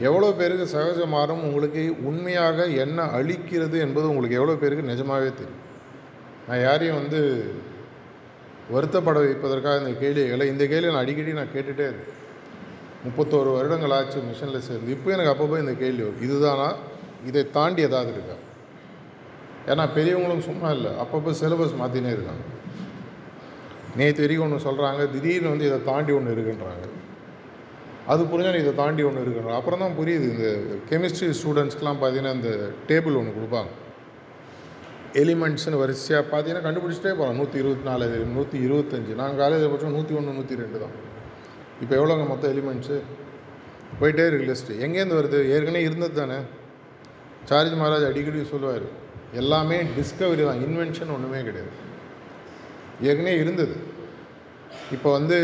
[0.08, 5.62] எவ்வளோ பேருக்கு சகஜ மாறும் உங்களுக்கு உண்மையாக என்ன அழிக்கிறது என்பது உங்களுக்கு எவ்வளோ பேருக்கு நிஜமாகவே தெரியும்.
[6.48, 7.22] நான் யாரையும் வந்து
[8.74, 12.20] வருத்தப்பட வைப்பதற்காக இந்த கேள்விகளை இந்த கேள்வி நான் அடிக்கடி நான் கேட்டுகிட்டே இருக்கேன்
[13.06, 14.90] முப்பத்தோரு வருடங்கள் ஆச்சு மிஷனில் சேர்ந்து.
[14.96, 16.24] இப்போ எனக்கு அப்பப்போ இந்த கேள்வி வரும்.
[16.28, 16.68] இதுதானா?
[17.30, 18.38] இதை தாண்டி ஏதாவது இருக்கா?
[19.72, 20.92] ஏன்னா பெரியவங்களும் சும்மா இல்லை.
[21.04, 22.44] அப்பப்போ சிலபஸ் மாற்றினே இருக்காங்க.
[24.00, 26.86] நேற்று வரைக்கும் ஒன்று சொல்கிறாங்க திடீர்னு வந்து இதை தாண்டி ஒன்று இருக்குன்றாங்க.
[28.14, 29.60] அது புரிஞ்சால் இதை தாண்டி ஒன்று இருக்குன்றாங்க.
[29.62, 30.48] அப்புறம் தான் புரியுது இந்த
[30.90, 32.52] கெமிஸ்ட்ரி ஸ்டூடெண்ட்ஸ்க்கெலாம் பார்த்தீங்கன்னா இந்த
[32.90, 33.72] டேபிள் ஒன்று கொடுப்பாங்க.
[35.22, 38.06] எலிமெண்ட்ஸ்னு வரிசையாக பார்த்தீங்கன்னா கண்டுபிடிச்சிட்டே போகலாம் நூற்றி இருபத்தி நாலு
[38.38, 39.14] நூற்றி இருபத்தஞ்சு.
[39.22, 40.96] நாங்கள் காலேஜில் படித்தோம் நூற்றி ஒன்று நூற்றி ரெண்டு தான்.
[41.82, 42.98] இப்போ எவ்வளோங்க மொத்தம் எலிமெண்ட்ஸு?
[44.00, 45.40] போயிட்டே இருக்கு லிஸ்ட்டு எங்கேருந்து வருது?
[45.54, 46.38] ஏற்கனவே இருந்தது தானே.
[47.50, 48.86] சார்ஜ் மகாராஜ் அடிக்கடி சொல்லுவார்
[49.42, 51.74] எல்லாமே டிஸ்கவரி தான் இன்வென்ஷன் ஒன்றுமே கிடையாது.
[53.02, 53.76] ஏற்கனவே இருந்தது.
[54.92, 55.38] இப்போ வந்து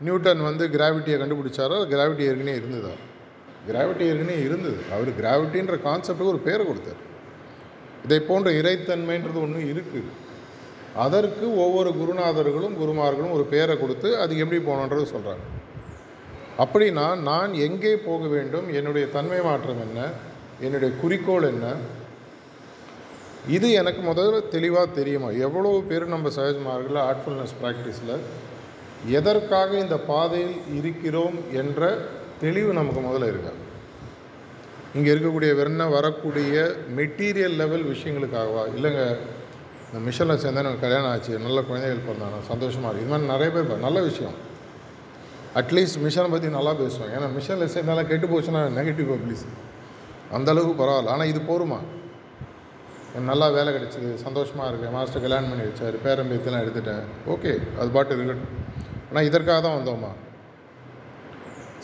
[0.00, 2.92] நியூட்டன் வந்து கிராவிட்டியை கண்டுபிடிச்சாரோ கிராவிட்டி ஏற்கனவே இருந்ததா?
[3.68, 4.78] கிராவிட்டி ஏற்கனவே இருந்தது.
[4.92, 7.02] அவர் கிராவிட்டின்ற கான்செப்டுக்கு ஒரு பேரை கொடுத்தார்.
[8.04, 10.10] இதை போன்ற இறைத்தன்மைன்றது ஒன்று இருக்குது
[11.04, 15.44] அதற்கு ஒவ்வொரு குருநாதர்களும் குருமார்களும் ஒரு பேரை கொடுத்து அது எப்படி போகணுன்றது சொல்கிறாங்க
[16.62, 18.66] அப்படின்னா நான் எங்கே போக வேண்டும்?
[18.78, 20.00] என்னுடைய தன்மை மாற்றம் என்ன?
[20.60, 21.66] என்னுடைய குறிக்கோள் என்ன?
[23.56, 25.30] இது எனக்கு முதல்ல தெளிவாக தெரியுமா?
[25.46, 28.14] எவ்வளோ பேர் நம்ம சகஜமார்களில் ஆர்ட்ஃபுல்னஸ் ப்ராக்டிஸில்
[29.18, 31.82] எதற்காக இந்த பாதையில் இருக்கிறோம் என்ற
[32.40, 33.52] தெளிவு நமக்கு முதல்ல இருக்கா?
[34.94, 36.54] இங்கே இருக்கக்கூடிய வெறும் வரக்கூடிய
[36.96, 38.64] மெட்டீரியல் லெவல் விஷயங்களுக்காகவா?
[38.76, 39.04] இல்லைங்க
[39.88, 43.84] இந்த மிஷனில் சேர்ந்தா எனக்கு கல்யாணம் ஆச்சு நல்ல குழந்தைகள் பிறந்தாங்க சந்தோஷமாக இருக்குது இது மாதிரி நிறைய பேர்
[43.86, 44.36] நல்ல விஷயம்.
[45.60, 49.46] அட்லீஸ்ட் மிஷனை பற்றி நல்லா பேசுவோம் ஏன்னா மிஷனில் சேர்ந்தாலும் கெட்டு போச்சுன்னா நெகட்டிவ் பப்ளிஸ்
[50.36, 51.14] அந்த அளவுக்கு பரவாயில்ல.
[51.14, 51.78] ஆனால் இது போருமா?
[53.12, 54.92] எனக்கு நல்லா வேலை கிடச்சிது சந்தோஷமாக இருக்கேன்.
[54.96, 57.04] மாஸ்டர் கல்யாணம் பண்ணி வச்சார் பேரன் எடுத்துட்டேன்.
[57.34, 58.54] ஓகே அது பாட்டு இருக்கட்டும்.
[59.10, 60.12] ஆனால் இதற்காக தான் வந்தோமா?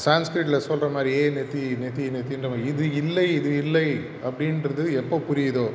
[0.04, 3.88] சான்ஸ்கிரிட்டில் சொல்கிற மாதிரி ஏ நெத்தி நெத்தி நெத்தின்ற மாதிரி இது இல்லை இது இல்லை
[4.28, 5.66] அப்படின்றது எப்போ புரியுதோ?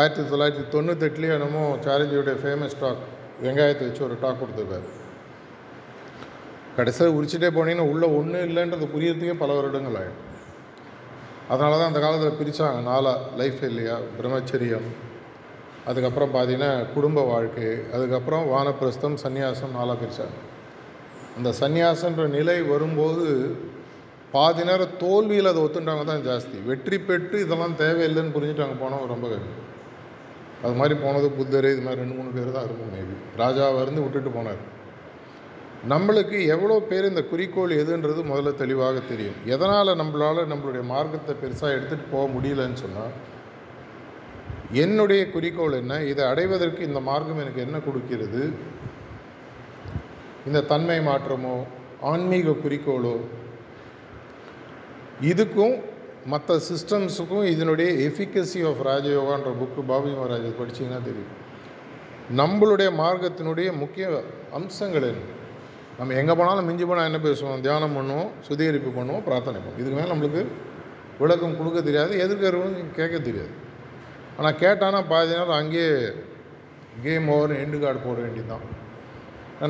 [0.00, 3.02] ஆயிரத்தி தொள்ளாயிரத்தி தொண்ணூத்தெட்டுலேயே என்னமோ சாரஞ்சியோடைய ஃபேமஸ் டாக்
[3.44, 4.86] வெங்காயத்தை வச்சு ஒரு டாக் கொடுத்துருக்காரு.
[6.76, 10.20] கடைசியில் உரிச்சிட்டே போனீங்கன்னா உள்ளே ஒன்றும் இல்லைன்றது புரியறதுக்கே பல வருடங்கள் ஆகிடும்
[11.52, 14.86] அதனால தான் அந்த காலத்தில் பிரித்தாங்க நாலா லைஃப் இல்லையா பிரம்மச்சரியம்.
[15.90, 20.38] அதுக்கப்புறம் பார்த்தீங்கன்னா குடும்ப வாழ்க்கை அதுக்கப்புறம் வானப்பிரஸ்தம் சன்னியாசம் நாளாக பிரித்தாங்க
[21.38, 23.26] அந்த சன்னியாசன்ற நிலை வரும்போது
[24.36, 26.56] பாதி நேரம் தோல்வியில் அதை ஒத்துட்டாங்க தான் ஜாஸ்தி.
[26.70, 29.58] வெற்றி பெற்று இதெல்லாம் தேவையில்லைன்னு புரிஞ்சுட்டாங்க போனவங்க ரொம்ப கஷ்டம்
[30.64, 34.30] அது மாதிரி போனது புத்தர் இது மாதிரி ரெண்டு மூணு பேர் தான் இருக்கும் மேபி ராஜாவை இருந்து விட்டுட்டு
[34.36, 34.62] போனார்.
[35.92, 39.38] நம்மளுக்கு எவ்வளோ பேர் இந்த குறிக்கோள் எதுன்றது முதல்ல தெளிவாக தெரியும்.
[39.54, 43.14] எதனால் நம்மளால் நம்மளுடைய மார்க்கத்தை பெருசாக எடுத்துகிட்டு போக முடியலன்னு சொன்னால்
[44.82, 48.42] என்னுடைய குறிக்கோள் என்ன இதை அடைவதற்கு இந்த மார்க்கம் எனக்கு என்ன கொடுக்கிறது
[50.48, 51.56] இந்த தன்மை மாற்றமோ
[52.10, 53.16] ஆன்மீக குறிக்கோளோ
[55.30, 55.74] இதுக்கும்
[56.32, 61.32] மற்ற சிஸ்டம்ஸுக்கும் இதனுடைய எஃபிகசி ஆஃப் ராஜயோகான்ற புக்கு பாபி மகாராஜ் படிச்சீங்கன்னா தெரியும்.
[62.40, 64.06] நம்மளுடைய மார்க்கத்தினுடைய முக்கிய
[64.58, 65.24] அம்சங்கள் என்ன?
[65.98, 67.62] நம்ம எங்கே போனாலும் மிஞ்சி போனால் என்ன பேசுவோம்?
[67.66, 69.80] தியானம் பண்ணுவோம் சுத்திகரிப்பு பண்ணுவோம் பிரார்த்தனை பண்ணுவோம்.
[69.82, 70.42] இதுக்கு மேலே நம்மளுக்கு
[71.22, 73.52] விளக்கம் கொடுக்க தெரியாது எதிர்க்கிறவங்க கேட்க தெரியாது.
[74.38, 75.90] ஆனால் கேட்டானா பாதி நேரம் அங்கேயே
[77.04, 78.64] கேம் ஓவர் எண்டு கார்டு போட வேண்டியதுதான்.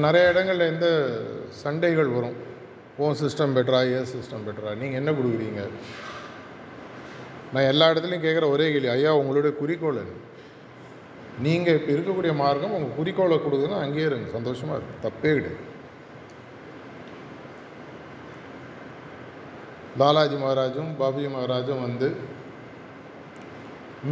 [0.06, 0.88] நிறைய இடங்களில் இந்த
[1.62, 2.36] சண்டைகள் வரும்.
[2.98, 5.62] ஓ சிஸ்டம் பெட்டரா ஏ சிஸ்டம் பெட்டரா நீங்கள் என்ன கொடுக்குறீங்க?
[7.52, 10.20] நான் எல்லா இடத்துலையும் கேட்குற ஒரே கேள்வி ஐயா உங்களுடைய குறிக்கோள் என்ன?
[11.38, 15.60] நீங்கள் இப்போ இருக்கக்கூடிய மார்க்கம் உங்கள் குறிக்கோளை கொடுக்குதுன்னா அங்கேயே இருங்க சந்தோஷமாக இருக்கும் தப்பே கிடையாது.
[20.00, 22.08] லாலாஜி மகாராஜும் பாபுஜி மகாராஜும் வந்து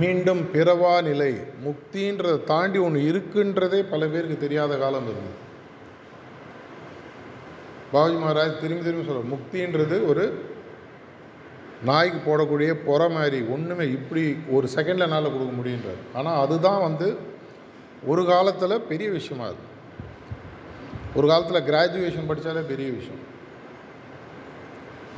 [0.00, 1.31] மீண்டும் பிறவா நிலை
[1.66, 5.37] முக்தின்றதை தாண்டி ஒன்று இருக்குன்றதே பல பேருக்கு தெரியாத காலம் இருந்தது.
[7.92, 10.24] பாபுஜி மகாராஜ் திரும்பி திரும்பி சொல்ல முக்தின்றது ஒரு
[11.84, 16.00] நாய்க்கு போடக்கூடிய புற மாதிரி ஒன்றுமே இப்படி ஒரு செகண்டில் என்னால் கொடுக்க முடியுன்றார்.
[16.14, 17.16] ஆனால் அதுதான் வந்து
[18.06, 19.62] ஒரு காலத்தில் பெரிய விஷயமா அது.
[21.14, 23.22] ஒரு காலத்தில் கிராஜுவேஷன் படித்தாலே பெரிய விஷயம்.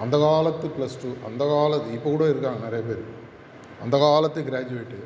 [0.01, 3.03] அந்த காலத்து ப்ளஸ் டூ அந்த காலத்து இப்போ கூட இருக்காங்க நிறைய பேர்.
[3.83, 5.01] அந்த காலத்து கிராஜுவேட்டு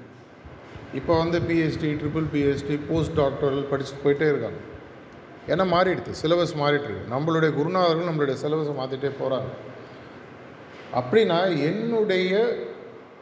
[0.95, 4.61] இப்போ வந்து PhD triple PhD post doctoral படிச்சுட்டு போயிட்டே இருக்காங்க.
[5.49, 6.13] ஏன்னா மாறிடுது?
[6.23, 9.51] சிலபஸ் மாறிட்டுருக்கு நம்மளுடைய குருநாதர்கள் நம்மளுடைய சிலபஸை மாற்றிட்டே போகிறாங்க
[10.95, 12.33] அப்படின்னா என்னுடைய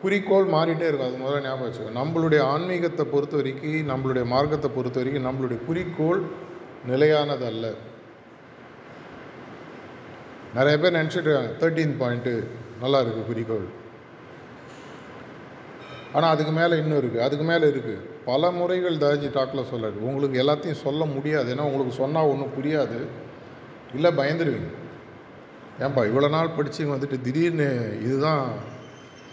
[0.03, 1.09] குறிக்கோள் மாறிட்டே இருக்கும்.
[1.09, 1.95] அது முதல்ல ஞாபகம் வச்சுக்கோ.
[2.01, 6.23] நம்மளுடைய ஆன்மீகத்தை பொறுத்த வரைக்கும் நம்மளுடைய மார்க்கத்தை பொறுத்த வரைக்கும் நம்மளுடைய குறிக்கோள்
[6.89, 7.75] நிலையானதல்ல.
[10.55, 12.49] நிறைய பேர் நினச்சிட்டு இருக்காங்க தேர்ட்டீன் பாயிண்ட்டு
[12.81, 13.67] நல்லா இருக்குது குறிக்கோள்.
[16.13, 20.83] ஆனால் அதுக்கு மேலே இன்னும் இருக்குது அதுக்கு மேலே இருக்குது பல முறைகள் தாஜி டாக்கில் சொல்லாரு உங்களுக்கு எல்லாத்தையும்
[20.87, 21.55] சொல்ல முடியாது.
[21.55, 22.99] ஏன்னா உங்களுக்கு சொன்னால் ஒன்றும் புரியாது.
[23.95, 24.71] இல்லை பயந்துருவீங்க.
[25.83, 27.69] ஏன்பா இவ்வளோ நாள் படித்து வந்துட்டு திடீர்னு
[28.07, 28.45] இதுதான்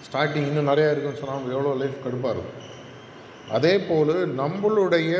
[0.05, 2.57] ஸ்டார்டிங் இன்னும் நிறையா இருக்குன்னு சொன்னால் எவ்வளோ லைஃப் கடுப்பாக இருக்கும்.
[3.57, 5.11] அதே போல் நம்மளுடைய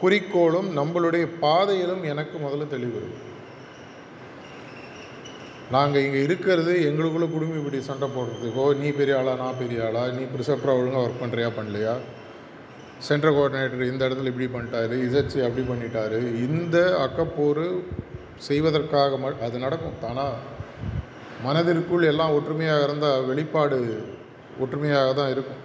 [0.00, 3.28] குறிக்கோளும் நம்மளுடைய பாதையிலும் எனக்கு முதல்ல தெளிவு இருக்கும்
[5.74, 10.02] நாங்கள் இங்கே இருக்கிறது எங்களுக்குள்ளே குடும்பம் இப்படி சண்டை போடுறதுக்கோ நீ பெரிய ஆளா நான் பெரிய ஆளா?
[10.16, 11.94] நீ ப்ரிசப்டராக ஒழுங்காக ஒர்க் பண்ணுறியா பண்ணலையா?
[13.08, 16.18] சென்ட்ரல் கோஆர்டினேட்டர் இந்த இடத்துல இப்படி பண்ணிட்டாரு இசச்சி அப்படி பண்ணிட்டாரு.
[16.48, 17.64] இந்த அக்கப்போர்
[18.48, 19.98] செய்வதற்காக ம அது நடக்கும்.
[20.04, 20.32] தானாக
[21.46, 23.78] மனதிற்குள் எல்லாம் ஒற்றுமையாக இருந்தால் வெளிப்பாடு
[24.62, 25.60] ஒற்றுமையாக தான் இருக்கும்.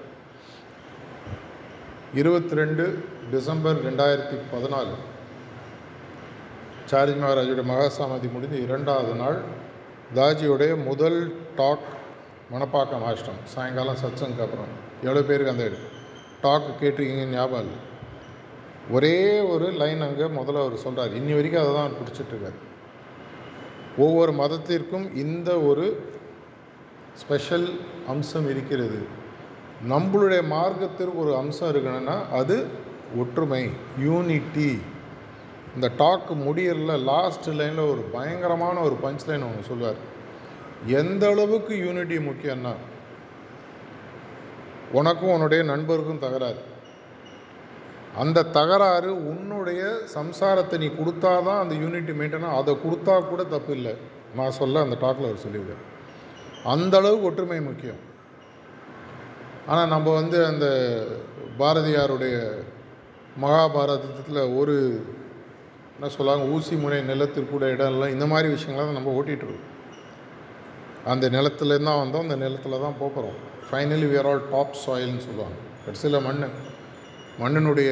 [2.21, 2.83] இருபத்தி ரெண்டு
[3.31, 4.93] டிசம்பர் ரெண்டாயிரத்தி பதினாலு
[6.91, 9.39] சார்ஜ் மகாராஜோட மகாசமாதி முடிந்து இரண்டாவது நாள்
[10.17, 11.19] தாஜியோடைய முதல்
[11.59, 11.87] டாக்
[12.53, 13.41] மணப்பாக்கம் ஆஷ்டம்.
[13.53, 14.71] சாயங்காலம் சத்சங்க்கு அப்புறம்.
[15.05, 15.65] எவ்வளோ பேருக்கு அந்த
[16.45, 17.79] டாக் கேட்டிருக்கீங்கன்னு ஞாபகம் இல்லை.
[18.95, 19.17] ஒரே
[19.53, 22.57] ஒரு லைன் அங்கே முதல்ல அவர் சொல்கிறார் இன்னி வரைக்கும் அதை தான் அவர் பிடிச்சிட்ருக்காரு
[23.97, 25.85] ஒவ்வொரு மதத்திற்கும் இந்த ஒரு
[27.21, 27.69] ஸ்பெஷல்
[28.07, 28.99] அம்சம் இருக்கிறது.
[29.89, 32.57] நம்மளுடைய மார்க்கத்திற்கு ஒரு அம்சம் இருக்கணும்னா அது
[33.17, 33.63] ஒற்றுமை
[33.99, 34.69] யூனிட்டி
[35.75, 39.99] இந்த டாக் முடியறல லாஸ்ட் லைனில் ஒரு பயங்கரமான ஒரு பஞ்ச் லைன் ஒன்று சொல்லுவார்
[41.01, 42.73] எந்த அளவுக்கு யூனிட்டி முக்கியம்னா
[44.91, 46.61] உனக்கும் உன்னுடைய நண்பருக்கும் தகராறு.
[48.21, 49.81] அந்த தகராறு உன்னுடைய
[50.15, 53.93] சம்சாரத்தை நீ கொடுத்தா தான் அந்த யூனிட்டி மெயின்டெனாக அதை கொடுத்தா கூட தப்பு இல்லை.
[54.37, 55.83] நான் சொல்ல அந்த டாக்கில் அவர் சொல்லிவிடுவார்
[56.73, 58.01] அந்தளவுக்கு ஒற்றுமை முக்கியம்.
[59.69, 60.65] ஆனால் நம்ம வந்து அந்த
[61.59, 62.35] பாரதியாருடைய
[63.43, 64.75] மகாபாரதத்தில் ஒரு
[65.95, 69.65] என்ன சொல்லுவாங்க ஊசி முனை நிலத்திற்கூட இடம்லாம் இந்த மாதிரி விஷயங்கள்லாம் தான் நம்ம ஓட்டிகிட்ருக்கோம்
[71.11, 75.57] அந்த நிலத்துலேருந்து தான் வந்தோம் அந்த நிலத்தில் தான் போகிறோம் ஃபைனலி வியர் ஆல் டாப் சாயில்னு சொல்லுவாங்க.
[75.85, 76.41] கடைசியில் மண்
[77.41, 77.89] மண்ணினுடைய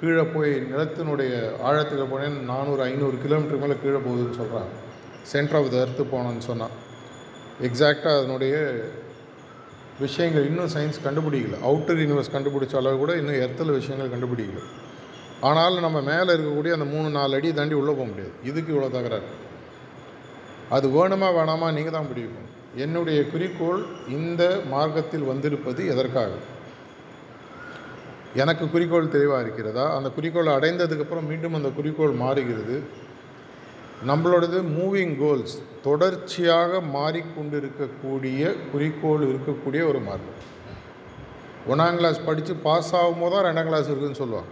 [0.00, 2.36] கீழே போய் நிலத்தினுடைய ஆழத்தில் போனேன்.
[2.50, 4.72] நானூறு ஐநூறு கிலோமீட்டருக்கு மேலே கீழே போகுதுன்னு சொல்கிறாங்க
[5.22, 6.74] சென்டர் ஆஃப் த எர்த்து போனோன்னு சொன்னால்
[7.62, 8.54] எக்ஸாக்டாக அதனுடைய
[9.98, 11.58] விஷயங்கள் இன்னும் சயின்ஸ் கண்டுபிடிக்கல.
[11.68, 14.62] அவுட்டர் யூனிவர்ஸ் கண்டுபிடிச்ச அளவு கூட இன்னும் எர்த்தில் விஷயங்கள் கண்டுபிடிக்கல.
[15.40, 18.34] ஆனாலும் நம்ம மேலே இருக்கக்கூடிய அந்த மூணு நாலு அடி தாண்டி உள்ளே போக முடியாது.
[18.44, 19.28] இதுக்கு இவ்வளோ தகராறு.
[20.76, 22.44] அது வேணுமா வேணாமா நீங்கள் தான் முடிவு
[22.84, 26.30] என்னுடைய குறிக்கோள் இந்த மார்க்கத்தில் வந்திருப்பது எதற்காக?
[28.42, 29.84] எனக்கு குறிக்கோள் தெளிவாக இருக்கிறதா?
[29.96, 32.76] அந்த குறிக்கோளை அடைந்ததுக்கப்புறம் மீண்டும் அந்த குறிக்கோள் மாறுகிறது.
[34.08, 35.54] நம்மளோடது மூவிங் கோல்ஸ்
[35.86, 40.42] தொடர்ச்சியாக மாறிக்கொண்டு இருக்கக்கூடிய குறிக்கோள் இருக்கக்கூடிய ஒரு மார்க்கம்
[41.70, 44.50] ஒன்றாம் கிளாஸ் படித்து பாஸ் ஆகும்போது தான் ரெண்டாம் கிளாஸ் இருக்குதுன்னு சொல்லுவாங்க.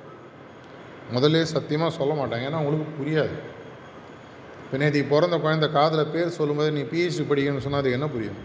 [1.17, 3.35] முதல்ல சத்தியமாக சொல்ல மாட்டாங்க ஏன்னா உங்களுக்கு புரியாது.
[4.73, 8.41] இப்போ பிறந்த குழந்தை காதில் பேர் சொல்லும்போது நீ பிஹெச்டி படிக்கணும்னு சொன்னால் அது என்ன புரியும்?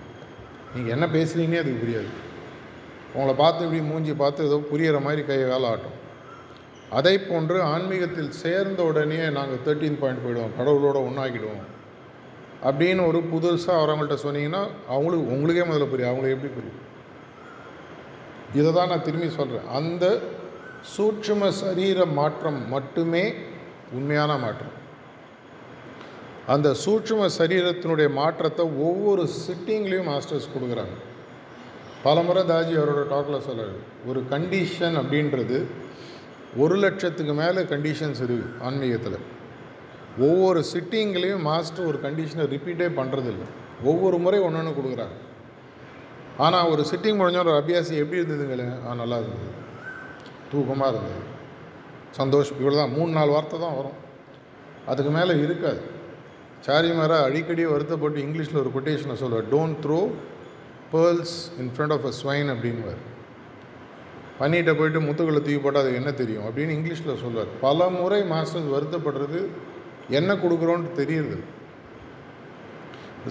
[0.74, 2.10] நீங்கள் என்ன பேசுகிறீங்கன்னே அதுக்கு புரியாது.
[3.14, 5.98] உங்களை பார்த்து இப்படி மூஞ்சி பார்த்து ஏதோ புரிகிற மாதிரி கையை வேலை ஆட்டும்.
[6.98, 10.56] அதை போன்று ஆன்மீகத்தில் சேர்ந்த உடனே நாங்கள் தேர்ட்டீன் பாயிண்ட் போயிடுவோம்.
[10.60, 11.66] கடவுளோட ஒன்றாக்கிடுவோம்
[12.68, 14.62] அப்படின்னு ஒரு புதுசாக வரவங்கள்ட்ட சொன்னீங்கன்னா
[14.94, 16.12] அவங்களுக்கு உங்களுக்கே முதல்ல புரியும்.
[16.12, 16.80] அவங்களுக்கு எப்படி புரியும்?
[18.60, 20.06] இதை தான் நான் திரும்பி சொல்கிறேன் அந்த
[20.96, 23.24] சூட்சும சரீர மாற்றம் மட்டுமே
[23.98, 24.76] உண்மையான மாற்றம்.
[26.54, 30.96] அந்த சூட்சும சரீரத்தினுடைய மாற்றத்தை ஒவ்வொரு சிட்டிங்லேயும் மாஸ்டர்ஸ் கொடுக்குறாங்க.
[32.04, 35.58] பல முறை தாஜி அவரோட டாக்கில் சொல்கிறார் ஒரு கண்டிஷன் அப்படின்றது
[36.64, 39.18] ஒரு லட்சத்துக்கு மேலே கண்டிஷன்ஸ் இருக்குது ஆன்மீகத்தில்.
[40.28, 43.44] ஒவ்வொரு சிட்டிங்லேயும் மாஸ்டர் ஒரு கண்டிஷனை ரிப்பீட்டே பண்ணுறதில்ல
[43.90, 45.18] ஒவ்வொரு முறை ஒன்று ஒன்று கொடுக்குறாங்க.
[46.46, 49.50] ஆனால் ஒரு சிட்டிங் முடிஞ்ச ஒரு அபியாசி எப்படி இருந்ததுங்களே ஆ நல்லா இருந்தது.
[50.52, 51.22] தூக்கமாக இருந்தது.
[52.20, 52.58] சந்தோஷம்.
[52.62, 53.98] இவ்வளோ தான் மூணு நாலு வார்த்தை தான் வரும்.
[54.92, 55.82] அதுக்கு மேலே இருக்காது.
[56.68, 59.50] சாரிமாரா அடிக்கடி வருத்தப்பட்டு இங்கிலீஷில் ஒரு கொட்டேஷனை சொல்லுவார்.
[59.56, 60.00] Don't throw
[60.94, 63.02] pearls in front of a swine அப்படின்வார்
[64.40, 66.46] பண்ணிகிட்ட போயிட்டு முத்துக்களை தூக்கி போட்டால் அது என்ன தெரியும்?
[66.48, 69.40] அப்படின்னு இங்கிலீஷில் சொல்லுவார் பல முறை மாஸ்டர்ஸ் வருத்தப்படுறது
[70.20, 71.38] என்ன கொடுக்குறோன்ட்டு தெரியுது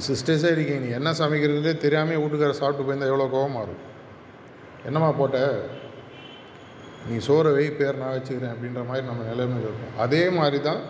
[0.06, 0.82] சிஸ்டர்ஸே இருக்கீங்க.
[0.86, 3.94] நீ என்ன சமைக்கிறதுலே தெரியாமல் வீட்டுக்கார சாப்பிட்டு போயிருந்தால் எவ்வளோ கோபமாக இருக்கும்?
[4.86, 5.38] என்னம்மா போட்ட?
[7.08, 9.96] நீ சோறை வை பேர் நான் வச்சுக்கிறேன் அப்படின்ற மாதிரி நம்ம நிலைமையில் இருக்கும்.
[10.04, 10.80] அதே மாதிரி தான்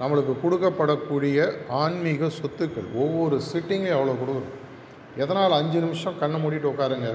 [0.00, 1.38] நம்மளுக்கு கொடுக்கப்படக்கூடிய
[1.82, 2.88] ஆன்மீக சொத்துக்கள்.
[3.02, 4.54] ஒவ்வொரு சிட்டிங்கும் எவ்வளோ கொடுக்குறோம்
[5.16, 7.10] எதனால் அஞ்சு நிமிஷம் கண்ணை மூடிட்டு உட்காருங்க?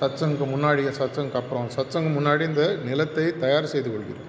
[0.00, 1.68] சத்சங்கு முன்னாடி சத்சங்கு அப்புறம்.
[1.76, 4.28] சத்சங்கு முன்னாடி இந்த நிலத்தை தயார் செய்து கொள்கிறோம்.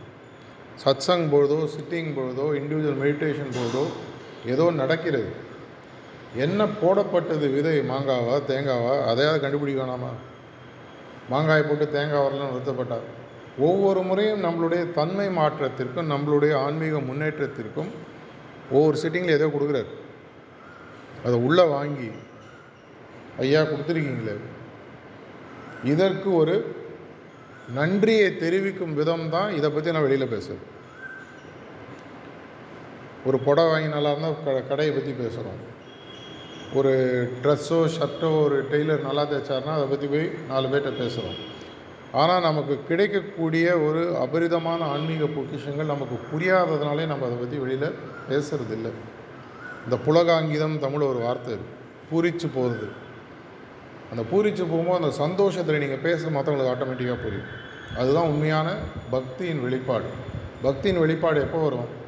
[0.84, 3.84] சத்சங் பொழுதோ சிட்டிங் பொழுதோ இண்டிவிஜுவல் மெடிடேஷன் பொழுதோ
[4.54, 5.32] ஏதோ நடக்கிறது.
[6.36, 7.76] என்ன போடப்பட்டது விதை?
[7.92, 8.94] மாங்காவா தேங்காவா?
[9.12, 10.12] அதையாவது கண்டுபிடிக்க வேணாமா?
[11.30, 13.08] மாங்காய் போட்டு தேங்காய் வரலன்னு வருத்தப்பட்டார்
[13.68, 17.92] ஒவ்வொரு முறையும் நம்மளுடைய தன்மை மாற்றத்திற்கும் நம்மளுடைய ஆன்மீக முன்னேற்றத்திற்கும்
[18.72, 19.92] ஒவ்வொரு சிட்டிங்கில் ஏதோ கொடுக்குறாரு.
[21.26, 22.10] அதை உள்ளே வாங்கி
[23.40, 24.36] ஐயா கொடுத்துருக்கீங்களே.
[25.84, 26.56] இதற்கு ஒரு
[27.70, 30.68] நன்றியை தெரிவிக்கும் விதம் தான் இதை பற்றி நான் வெளியில் பேசுகிறேன்
[33.26, 35.60] ஒரு புடவை வாங்கி நல்லா இருந்தால் க கடையை பற்றி பேசுகிறோம்
[36.74, 36.92] ஒரு
[37.44, 41.38] ட்ரெஸ்ஸோ ஷர்ட்டோ ஒரு டெய்லர் நல்லா தைச்சார்னா அதை பற்றி போய் நாலு பேர்கிட்ட பேசுகிறோம்
[42.14, 47.98] ஆனால் நமக்கு கிடைக்கக்கூடிய ஒரு அபரிதமான ஆன்மீக பொக்கிஷங்கள் நமக்கு புரியாததுனாலே நம்ம அதை பற்றி வெளியில்
[48.30, 48.92] பேசுகிறது இல்லை
[49.86, 51.78] இந்த புலகாங்கிதம் தமிழ் ஒரு வார்த்தை இருக்கு
[52.12, 52.88] பூரிச்சு போகிறது
[54.12, 57.50] அந்த பூரிச்சு போகும்போது அந்த சந்தோஷத்தில் நீங்கள் பேச மற்றவங்களுக்கு ஆட்டோமேட்டிக்காக புரியும்.
[57.98, 58.74] அதுதான் உண்மையான
[59.12, 60.10] பக்தியின் வெளிப்பாடு.
[60.64, 62.00] பக்தியின் வெளிப்பாடு எப்போ வரும்?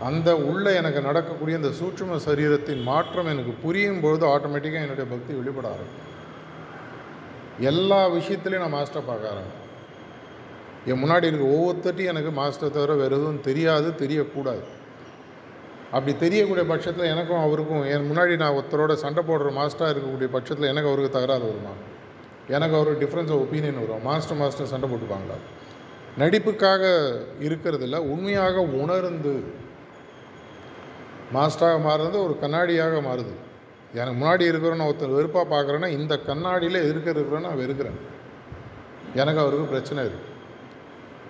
[0.00, 5.68] அந்த உள்ளே எனக்கு நடக்கக்கூடிய அந்த சூட்சும சரீரத்தின் மாற்றம் எனக்கு புரியும் பொழுது ஆட்டோமேட்டிக்காக என்னுடைய பக்தி வெளிப்பட
[5.68, 6.08] ஆரம்பிக்கும்.
[7.58, 9.60] எல்லா விஷயத்துலையும் நான் மாஸ்டர் பார்க்க ஆரம்பிப்பேன்.
[10.86, 14.62] என் முன்னாடி இருக்க ஒவ்வொருத்தட்டையும் எனக்கு மாஸ்டர் தவிர வேறு எதுவும் தெரியாது தெரியக்கூடாது.
[15.94, 20.90] அப்படி தெரியக்கூடிய பட்சத்தில் எனக்கும் அவருக்கும் என் முன்னாடி நான் ஒருத்தரோட சண்டை போடுற மாஸ்டராக இருக்கக்கூடிய பட்சத்தில் எனக்கு
[20.90, 21.72] அவருக்கு தகராறு வருமா?
[22.54, 24.04] எனக்கு அவருக்கு டிஃப்ரென்ஸ் ஆஃப் ஒப்பீனியன் வரும்.
[24.08, 25.36] மாஸ்டர் மாஸ்டர் சண்டை போட்டுப்பாங்களா?
[26.22, 26.82] நடிப்புக்காக
[27.48, 29.34] இருக்கிறதில்ல உண்மையாக உணர்ந்து
[31.36, 33.34] மாஸ்டராக மாறுறது ஒரு கண்ணாடியாக மாறுது.
[33.98, 37.98] எனக்கு முன்னாடி இருக்கிறவன ஒருத்தர் வெறுப்பாக பார்க்குறேன்னா இந்த கண்ணாடியில் எதிர்க்க இருக்கிறேன்னு நான் வெறுக்கிறேன்.
[39.20, 40.30] எனக்கு அவருக்கு பிரச்சனை இருக்குது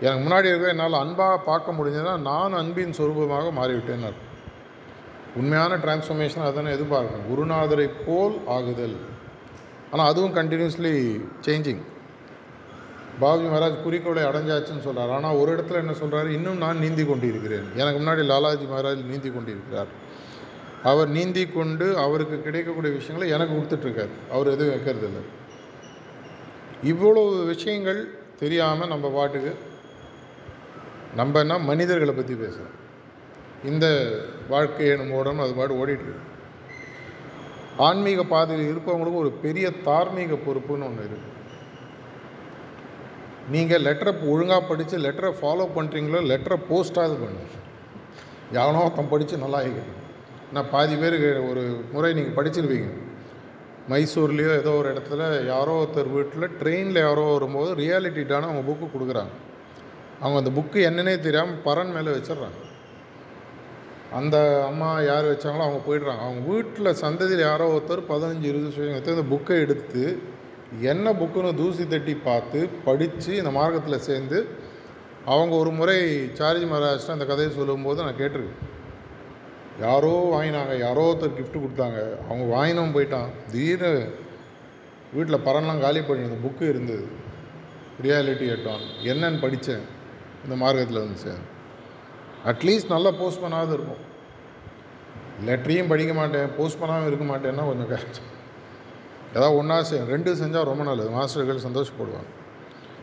[0.04, 4.31] எனக்கு முன்னாடி இருக்க என்னால் அன்பாக பார்க்க முடிஞ்சதுன்னா நான் அன்பின் சொரூபமாக மாறிவிட்டேன்னு அர்த்தம்
[5.40, 7.26] உண்மையான டிரான்ஸ்ஃபர்மேஷன் அதுதானே எதிர்பார்க்கணும்.
[7.30, 8.96] குருநாதரை போல் ஆகுதல்.
[9.92, 10.92] ஆனால் அதுவும் கண்டினியூஸ்லி
[11.46, 11.82] சேஞ்சிங்
[13.22, 17.66] பாபுஜி மகாராஜ் குறிக்கோளை அடைஞ்சாச்சுன்னு சொல்கிறார் ஆனால் ஒரு இடத்துல என்ன சொல்கிறாரு இன்னும் நான் நீந்தி கொண்டிருக்கிறேன்.
[17.80, 19.90] எனக்கு முன்னாடி லாலாஜி மகாராஜ் நீந்தி கொண்டிருக்கிறார்.
[20.90, 24.14] அவர் நீந்தி கொண்டு அவருக்கு கிடைக்கக்கூடிய விஷயங்களை எனக்கு கொடுத்துட்ருக்காரு.
[24.34, 25.22] அவர் எதுவும் வைக்கிறது இல்லை.
[26.92, 28.00] இவ்வளோ விஷயங்கள்
[28.42, 29.52] தெரியாமல் நம்ம பாட்டுக்கு
[31.20, 32.78] நம்ம என்ன மனிதர்களை பற்றி பேசுகிறோம்
[33.70, 33.86] இந்த
[34.52, 36.28] வாழ்க்கை எனும் ஓடம் அது பாடு ஓடிட்டுருக்கு.
[37.86, 41.30] ஆன்மீக பாதையில் இருப்பவங்களுக்கு ஒரு பெரிய தார்மீக பொறுப்புன்னு ஒன்று இருக்குது
[43.54, 47.46] நீங்கள் லெட்டரை ஒழுங்காக படித்து லெட்டரை ஃபாலோ பண்ணுறீங்களோ லெட்டரை போஸ்ட்டாவது பண்ணுங்க.
[48.58, 50.00] எவனோ ஒருத்தன் படித்து நல்லா ஆகிக்கணும்
[50.54, 52.90] நான் பாதி பேருக்கு ஒரு முறை நீங்கள் படிச்சிருப்பீங்க.
[53.92, 55.22] மைசூர்லேயோ ஏதோ ஒரு இடத்துல
[55.52, 59.32] யாரோ ஒருத்தர் வீட்டில் ட்ரெயினில் யாரோ வரும்போது ரியாலிட்டிட்டான அவங்க புக்கு கொடுக்குறாங்க.
[60.22, 62.60] அவங்க அந்த புக்கு என்னன்னே தெரியாமல் பரன் மேலே வச்சிடுறாங்க.
[64.18, 66.22] அந்த அம்மா யார் வச்சாங்களோ அவங்க போயிடுறாங்க.
[66.26, 70.02] அவங்க வீட்டில் சந்ததியில் யாரோ ஒருத்தர் பதினஞ்சு இருபது வருஷம் எடுத்து அந்த புக்கை எடுத்து
[70.90, 74.38] என்ன புக்குன்னு தூசி தட்டி பார்த்து படித்து இந்த மார்க்கத்தில் சேர்ந்து
[75.24, 75.96] அவங்க ஒரு முறை
[76.38, 78.60] சார்ஜி மகாராஜ்ட்ட அந்த கதையை சொல்லும்போது நான் கேட்டிருக்கேன்.
[79.80, 82.00] யாரோ வாங்கினாங்க யாரோ ஒருத்தர் கிஃப்ட் கொடுத்தாங்க.
[82.28, 83.30] அவங்க வாங்கினவன் போயிட்டான்.
[83.52, 83.92] திடீர்னு
[85.14, 87.06] வீட்டில் பரன்லாம் காலி பண்ணி அந்த புக்கு இருந்தது.
[88.02, 89.84] ரியாலிட்டி எட்டான் என்னன்னு படித்தேன்
[90.44, 91.48] இந்த மார்க்கத்தில் வந்து சேர்ந்து.
[92.50, 94.02] அட்லீஸ்ட் நல்லா போஸ்ட் பண்ணாவது இருக்கும்.
[95.48, 98.28] லெட்டரையும் படிக்க மாட்டேன் போஸ்ட் பண்ணாமல் இருக்க மாட்டேன்னா கொஞ்சம் கஷ்டம்.
[99.36, 101.10] ஏதாவது ஒன்றா செய்யும் ரெண்டு செஞ்சால் ரொம்ப நல்லது.
[101.18, 102.30] மாஸ்டர்கள் சந்தோஷப்படுவாங்க.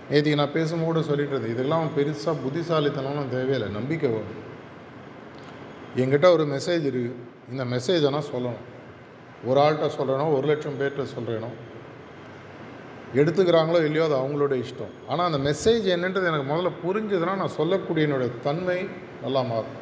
[0.10, 3.68] நேற்றுக்கு நான் பேசும்போது கூட சொல்லிட்டு இருந்தேன் இதெல்லாம் பெருசாக புத்திசாலித்தனம்லாம் தேவையில்லை.
[3.80, 4.38] நம்பிக்கை வரும்
[6.02, 7.18] என்கிட்ட ஒரு மெசேஜ் இருக்குது
[7.54, 8.64] இந்த மெசேஜ் ஆனால் சொல்லணும்.
[9.50, 11.50] ஒரு ஆள்கிட்ட சொல்கிறேனோ ஒரு லட்சம் பேர்கிட்ட சொல்கிறேனோ
[13.20, 14.92] எடுத்துக்கிறாங்களோ இல்லையோ அது அவங்களோட இஷ்டம்.
[15.12, 18.80] ஆனால் அந்த மெசேஜ் என்னன்றது எனக்கு முதல்ல புரிஞ்சதுன்னா நான் சொல்லக்கூடிய என்னோடய தன்மை
[19.24, 19.78] நல்லா மாறும்.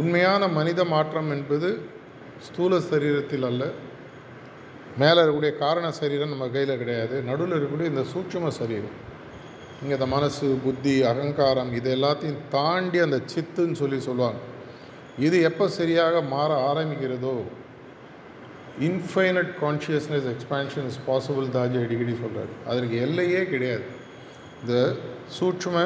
[0.00, 1.68] உண்மையான மனித மாற்றம் என்பது
[2.46, 3.64] ஸ்தூல சரீரத்தில் அல்ல.
[5.00, 7.16] மேலே இருக்கக்கூடிய காரண சரீரம் நம்ம கையில் கிடையாது.
[7.28, 8.96] நடுவில் இருக்கக்கூடிய இந்த சூட்சம சரீரம்.
[9.82, 14.40] இங்கே இந்த மனசு புத்தி அகங்காரம் இது எல்லாத்தையும் தாண்டி அந்த சித்துன்னு சொல்லி சொல்லுவாங்க.
[15.26, 17.34] இது எப்போ சரியாக மாற ஆரம்பிக்கிறதோ
[18.88, 23.86] infinite consciousness expansion is possible Daaji அடிக்கடி சொல்கிறாரு அதற்கு எல்லையே கிடையாது.
[24.62, 24.74] இந்த
[25.38, 25.76] சூட்சும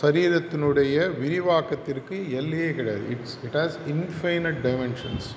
[0.00, 3.04] சரீரத்தினுடைய விரிவாக்கத்திற்கு எல்லையே கிடையாது.
[3.14, 5.28] It's it has infinite dimensions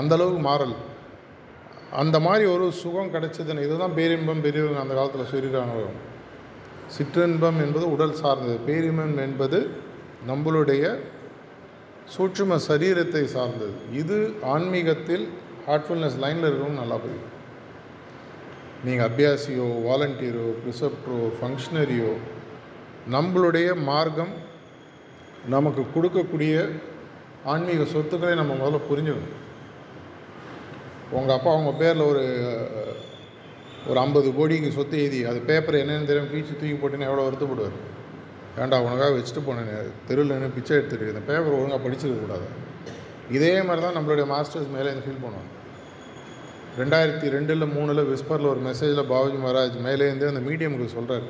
[0.00, 0.76] அந்தளவுக்கு மாறல்.
[2.02, 5.86] அந்த மாதிரி ஒரு சுகம் கிடைச்சதுன்னு இதுதான் பேரின்பம் பெரியவங்க அந்த காலத்தில் சொல்லியிருக்காங்க.
[6.96, 8.56] சிற்றின்பம் என்பது உடல் சார்ந்தது.
[8.68, 9.58] பேரின்பம் என்பது
[10.30, 10.84] நம்மளுடைய
[12.14, 13.74] சூட்சும சரீரத்தை சார்ந்தது.
[14.02, 14.18] இது
[14.54, 15.24] ஆன்மீகத்தில்
[15.66, 17.28] ஹார்ட்ஃபுல்னஸ் லைனில் இருக்கணும் நல்லா புரியும்
[18.84, 22.12] நீங்கள் அபியாசியோ வாலண்டியரோ ப்ரிசப்டரோ ஃபங்க்ஷனரியோ
[23.14, 24.32] நம்மளுடைய மார்க்கம்
[25.54, 26.54] நமக்கு கொடுக்கக்கூடிய
[27.52, 29.36] ஆன்மீக சொத்துக்களை நம்ம முதல்ல புரிஞ்சுக்கணும்.
[31.18, 32.24] உங்கள் அப்பா உங்கள் பேரில் ஒரு
[33.88, 37.78] ஒரு ஐம்பது கோடிக்கு சொத்து எழுதி அது பேப்பர் என்னென்னு தெரியும் பீச்சு தூக்கி போட்டுன்னு எவ்வளோ வருத்தப்படுவார்
[38.62, 39.70] ஏன்டா உனக்காக வச்சுட்டு போனேன்
[40.08, 42.46] தெருவில் நின்று பிச்சை எடுத்துருக்கு இந்த பேப்பர் ஒழுங்காக படிச்சிருக்க கூடாது.
[43.36, 45.50] இதே மாதிரி தான் நம்மளுடைய மாஸ்டர்ஸ் மேலே இந்த ஃபீல் பண்ணுவாங்க.
[46.80, 51.26] ரெண்டாயிரத்தி ரெண்டில் மூணில் விஸ்பரில் ஒரு மெசேஜில் பாபுஜி மகாராஜ் மேலேருந்து அந்த மீடியமுக்கு சொல்கிறார்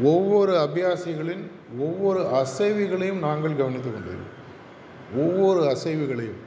[0.00, 1.44] ஒவ்வொரு அபியாசிகளின்
[1.78, 4.38] ஒவ்வொரு அசைவுகளையும் நாங்கள் கவனித்து கொண்டிருக்கிறோம்.
[5.16, 6.40] ஒவ்வொரு அசைவுகளையும்.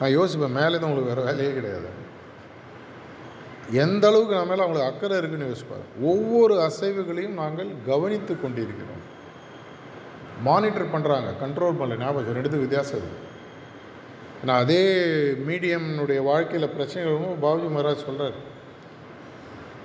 [0.00, 1.90] நான் யோசிப்பேன் மேலே தான் உங்களுக்கு வேறு வேலையே கிடையாது.
[3.70, 5.86] எந்த அளவுக்கு நம்ம மேலே அவங்களுக்கு அக்கறை இருக்குன்னு யோசிப்பார்.
[6.00, 9.04] ஒவ்வொரு அசைவுகளையும் நாங்கள் கவனித்து கொண்டிருக்கிறோம்.
[10.42, 13.24] மானிட்டர் பண்ணுறாங்க கண்ட்ரோல் பண்ணல ஞாபகம் ரெண்டு வித்தியாசம் இருக்குது
[14.44, 14.82] நான் அதே
[15.48, 18.36] மீடியம்னுடைய வாழ்க்கையில் பிரச்சனைகள் பாபுஜி மகாராஜ் சொல்கிறார்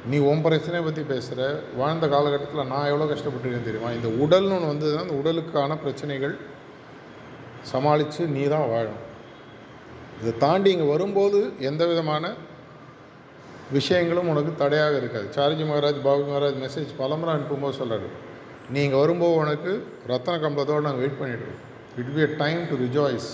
[0.09, 1.41] நீ உன் பிரச்சனையை பற்றி பேசுகிற
[1.75, 3.89] வாழ்ந்த காலகட்டத்தில் நான் எவ்வளோ கஷ்டப்பட்டுருக்கேன் தெரியுமா?
[3.91, 6.33] இந்த உடல்னு ஒன்று வந்ததுன்னா அந்த உடலுக்கான பிரச்சனைகள்
[7.71, 9.01] சமாளித்து நீ தான் வாழும்
[10.21, 12.23] இதை தாண்டி இங்கே வரும்போது எந்த விதமான
[13.71, 15.27] விஷயங்களும் உனக்கு தடையாக இருக்காது.
[15.35, 18.09] சார்ஜி மகாராஜ் பாபு மகாராஜ் மெசேஜ் பலமுறை அனுப்பும்போது சொல்கிறாரு
[18.71, 19.71] நீங்கள் வரும்போது உனக்கு
[20.07, 21.61] ரத்தன கம்பளத்தோடு நாங்கள் வெயிட் பண்ணிட்டுருக்கோம்
[22.01, 23.29] it be a time to rejoice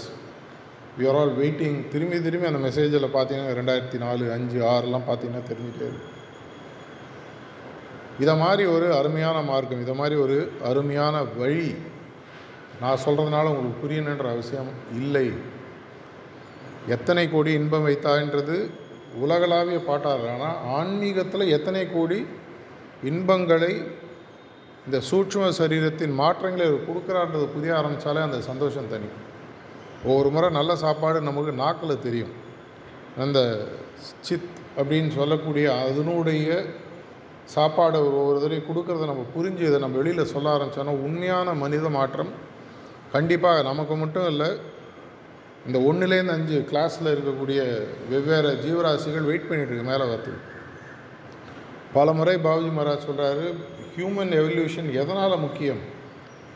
[1.00, 5.88] you're are all waiting திரும்பி திரும்பி அந்த மெசேஜில் பார்த்தீங்கன்னா ரெண்டாயிரத்தி நாலு அஞ்சு ஆறுலாம் பார்த்தீங்கன்னா தெரிஞ்சுட்டே
[5.90, 6.14] இருக்கும்
[8.20, 10.38] இதை மாதிரி ஒரு அருமையான மார்க்கம் இதை மாதிரி ஒரு
[10.70, 11.70] அருமையான வழி
[12.82, 15.28] நான் சொல்கிறதுனால உங்களுக்கு புரியணுன்ற அவசியம் இல்லை.
[16.96, 18.58] எத்தனை கோடி இன்பம் வைத்தான்றது
[19.24, 20.34] உலகளாவிய பாட்டாளர்.
[20.36, 22.20] ஆனால் ஆன்மீகத்தில் எத்தனை கோடி
[23.12, 23.72] இன்பங்களை
[24.86, 29.10] இந்த சூட்சும சரீரத்தின் மாற்றங்களை அவர் கொடுக்குறான்றது புதிய ஆரம்பித்தாலே அந்த சந்தோஷம் தனி.
[30.10, 32.34] ஒவ்வொரு முறை நல்ல சாப்பாடு நமக்கு நாக்கில் தெரியும்.
[33.24, 33.40] அந்த
[34.28, 36.50] சித் அப்படின்னு சொல்லக்கூடிய அதனுடைய
[37.54, 42.31] சாப்பாடை ஒவ்வொரு தடவையும் கொடுக்கறத நம்ம புரிஞ்சு இதை நம்ம வெளியில் சொல்ல ஆரம்பித்தோன்னா உண்மையான மனித மாற்றம்.
[43.12, 44.50] கண்டிப்பாக நமக்கு மட்டும் இல்லை
[45.67, 47.60] இந்த ஒன்றுலேருந்து அஞ்சு கிளாஸில் இருக்கக்கூடிய
[48.12, 50.43] வெவ்வேறு ஜீவராசிகள் வெயிட் பண்ணிட்டு இருக்கு மேலே வரத்துக்கு
[51.93, 53.45] பல முறை பாபுஜி மகாராஜ் சொல்கிறாரு
[53.95, 55.81] ஹியூமன் எவல்யூஷன் எதனால் முக்கியம்?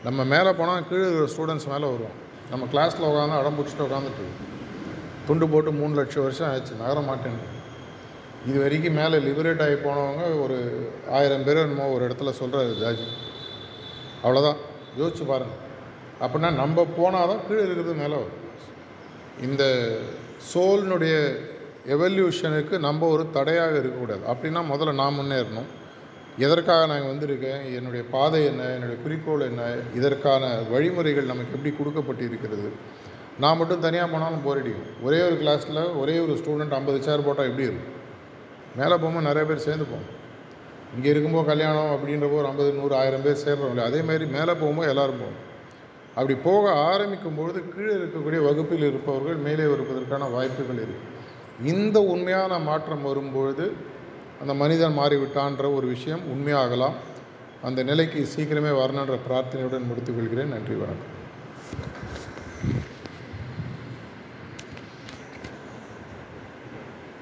[0.04, 2.18] நம்ம மேலே போனால் கீழே இருக்கிற ஸ்டூடெண்ட்ஸ் மேலே வருவோம்.
[2.52, 4.28] நம்ம கிளாஸில் உட்காந்து அடம் பிடிச்சிட்டு உட்காந்துட்டு
[5.28, 7.48] துண்டு போட்டு மூணு லட்சம் வருஷம் ஆச்சு நகர மாட்டேன்னு.
[8.50, 10.58] இது வரைக்கும் மேலே லிபரேட் ஆகி போனவங்க ஒரு
[11.18, 13.08] ஆயிரம் பேர் என்னமோ ஒரு இடத்துல சொல்கிறாரு ஜாஜி.
[14.24, 14.60] அவ்வளோதான்
[15.00, 15.60] யோசிச்சு பாருங்கள்
[16.24, 18.40] அப்படின்னா நம்ம போனால் தான் கீழே இருக்கிறது மேலே வரும்.
[19.42, 19.64] இந்த
[20.54, 21.16] சோல்னுடைய
[21.96, 24.24] எவல்யூஷனுக்கு நம்ம ஒரு தடையாக இருக்கக்கூடாது.
[24.32, 25.70] அப்படின்னா முதல்ல நான் முன்னேறணும்.
[26.38, 27.62] எதற்காக நான் வந்திருக்கேன்?
[27.78, 28.64] என்னுடைய பாதை என்ன?
[28.76, 29.62] என்னுடைய குறிக்கோள் என்ன?
[29.96, 32.70] இதற்கான வழிமுறைகள் நமக்கு எப்படி கொடுக்கப்பட்டு இருக்கிறது
[33.40, 34.92] நான் மட்டும் தனியாக போனாலும் போரடிக்கும்.
[35.04, 38.00] ஒரே ஒரு கிளாஸில் ஒரே ஒரு ஸ்டூடெண்ட் ஐம்பது சேர் போட்டால் எப்படி இருக்கும்?
[38.80, 40.10] மேலே போகும்போது நிறைய பேர் சேர்ந்து போகும்
[40.96, 44.92] இங்கே இருக்கும்போது கல்யாணம் அப்படின்றப்போ ஒரு ஐம்பது நூறு ஆயிரம் பேர் சேர்றோம் இல்லையா அதே மாதிரி மேலே போகும்போது
[44.94, 45.40] எல்லோரும் போகும்
[46.16, 51.10] அப்படி போக ஆரம்பிக்கும் பொழுது கீழே இருக்கக்கூடிய வகுப்பில் இருப்பவர்கள் மேலே வருவதற்கான வாய்ப்புகள் இருக்குது
[51.74, 53.66] இந்த உண்மையான மாற்றம் வரும்பொழுது
[54.42, 56.96] அந்த மனிதன் மாறிவிட்டான்ற ஒரு விஷயம் உண்மையாகலாம்.
[57.68, 61.12] அந்த நிலைக்கு சீக்கிரமே வரணுன்ற பிரார்த்தனையுடன் முடித்துக்கொள்கிறேன் நன்றி வணக்கம்.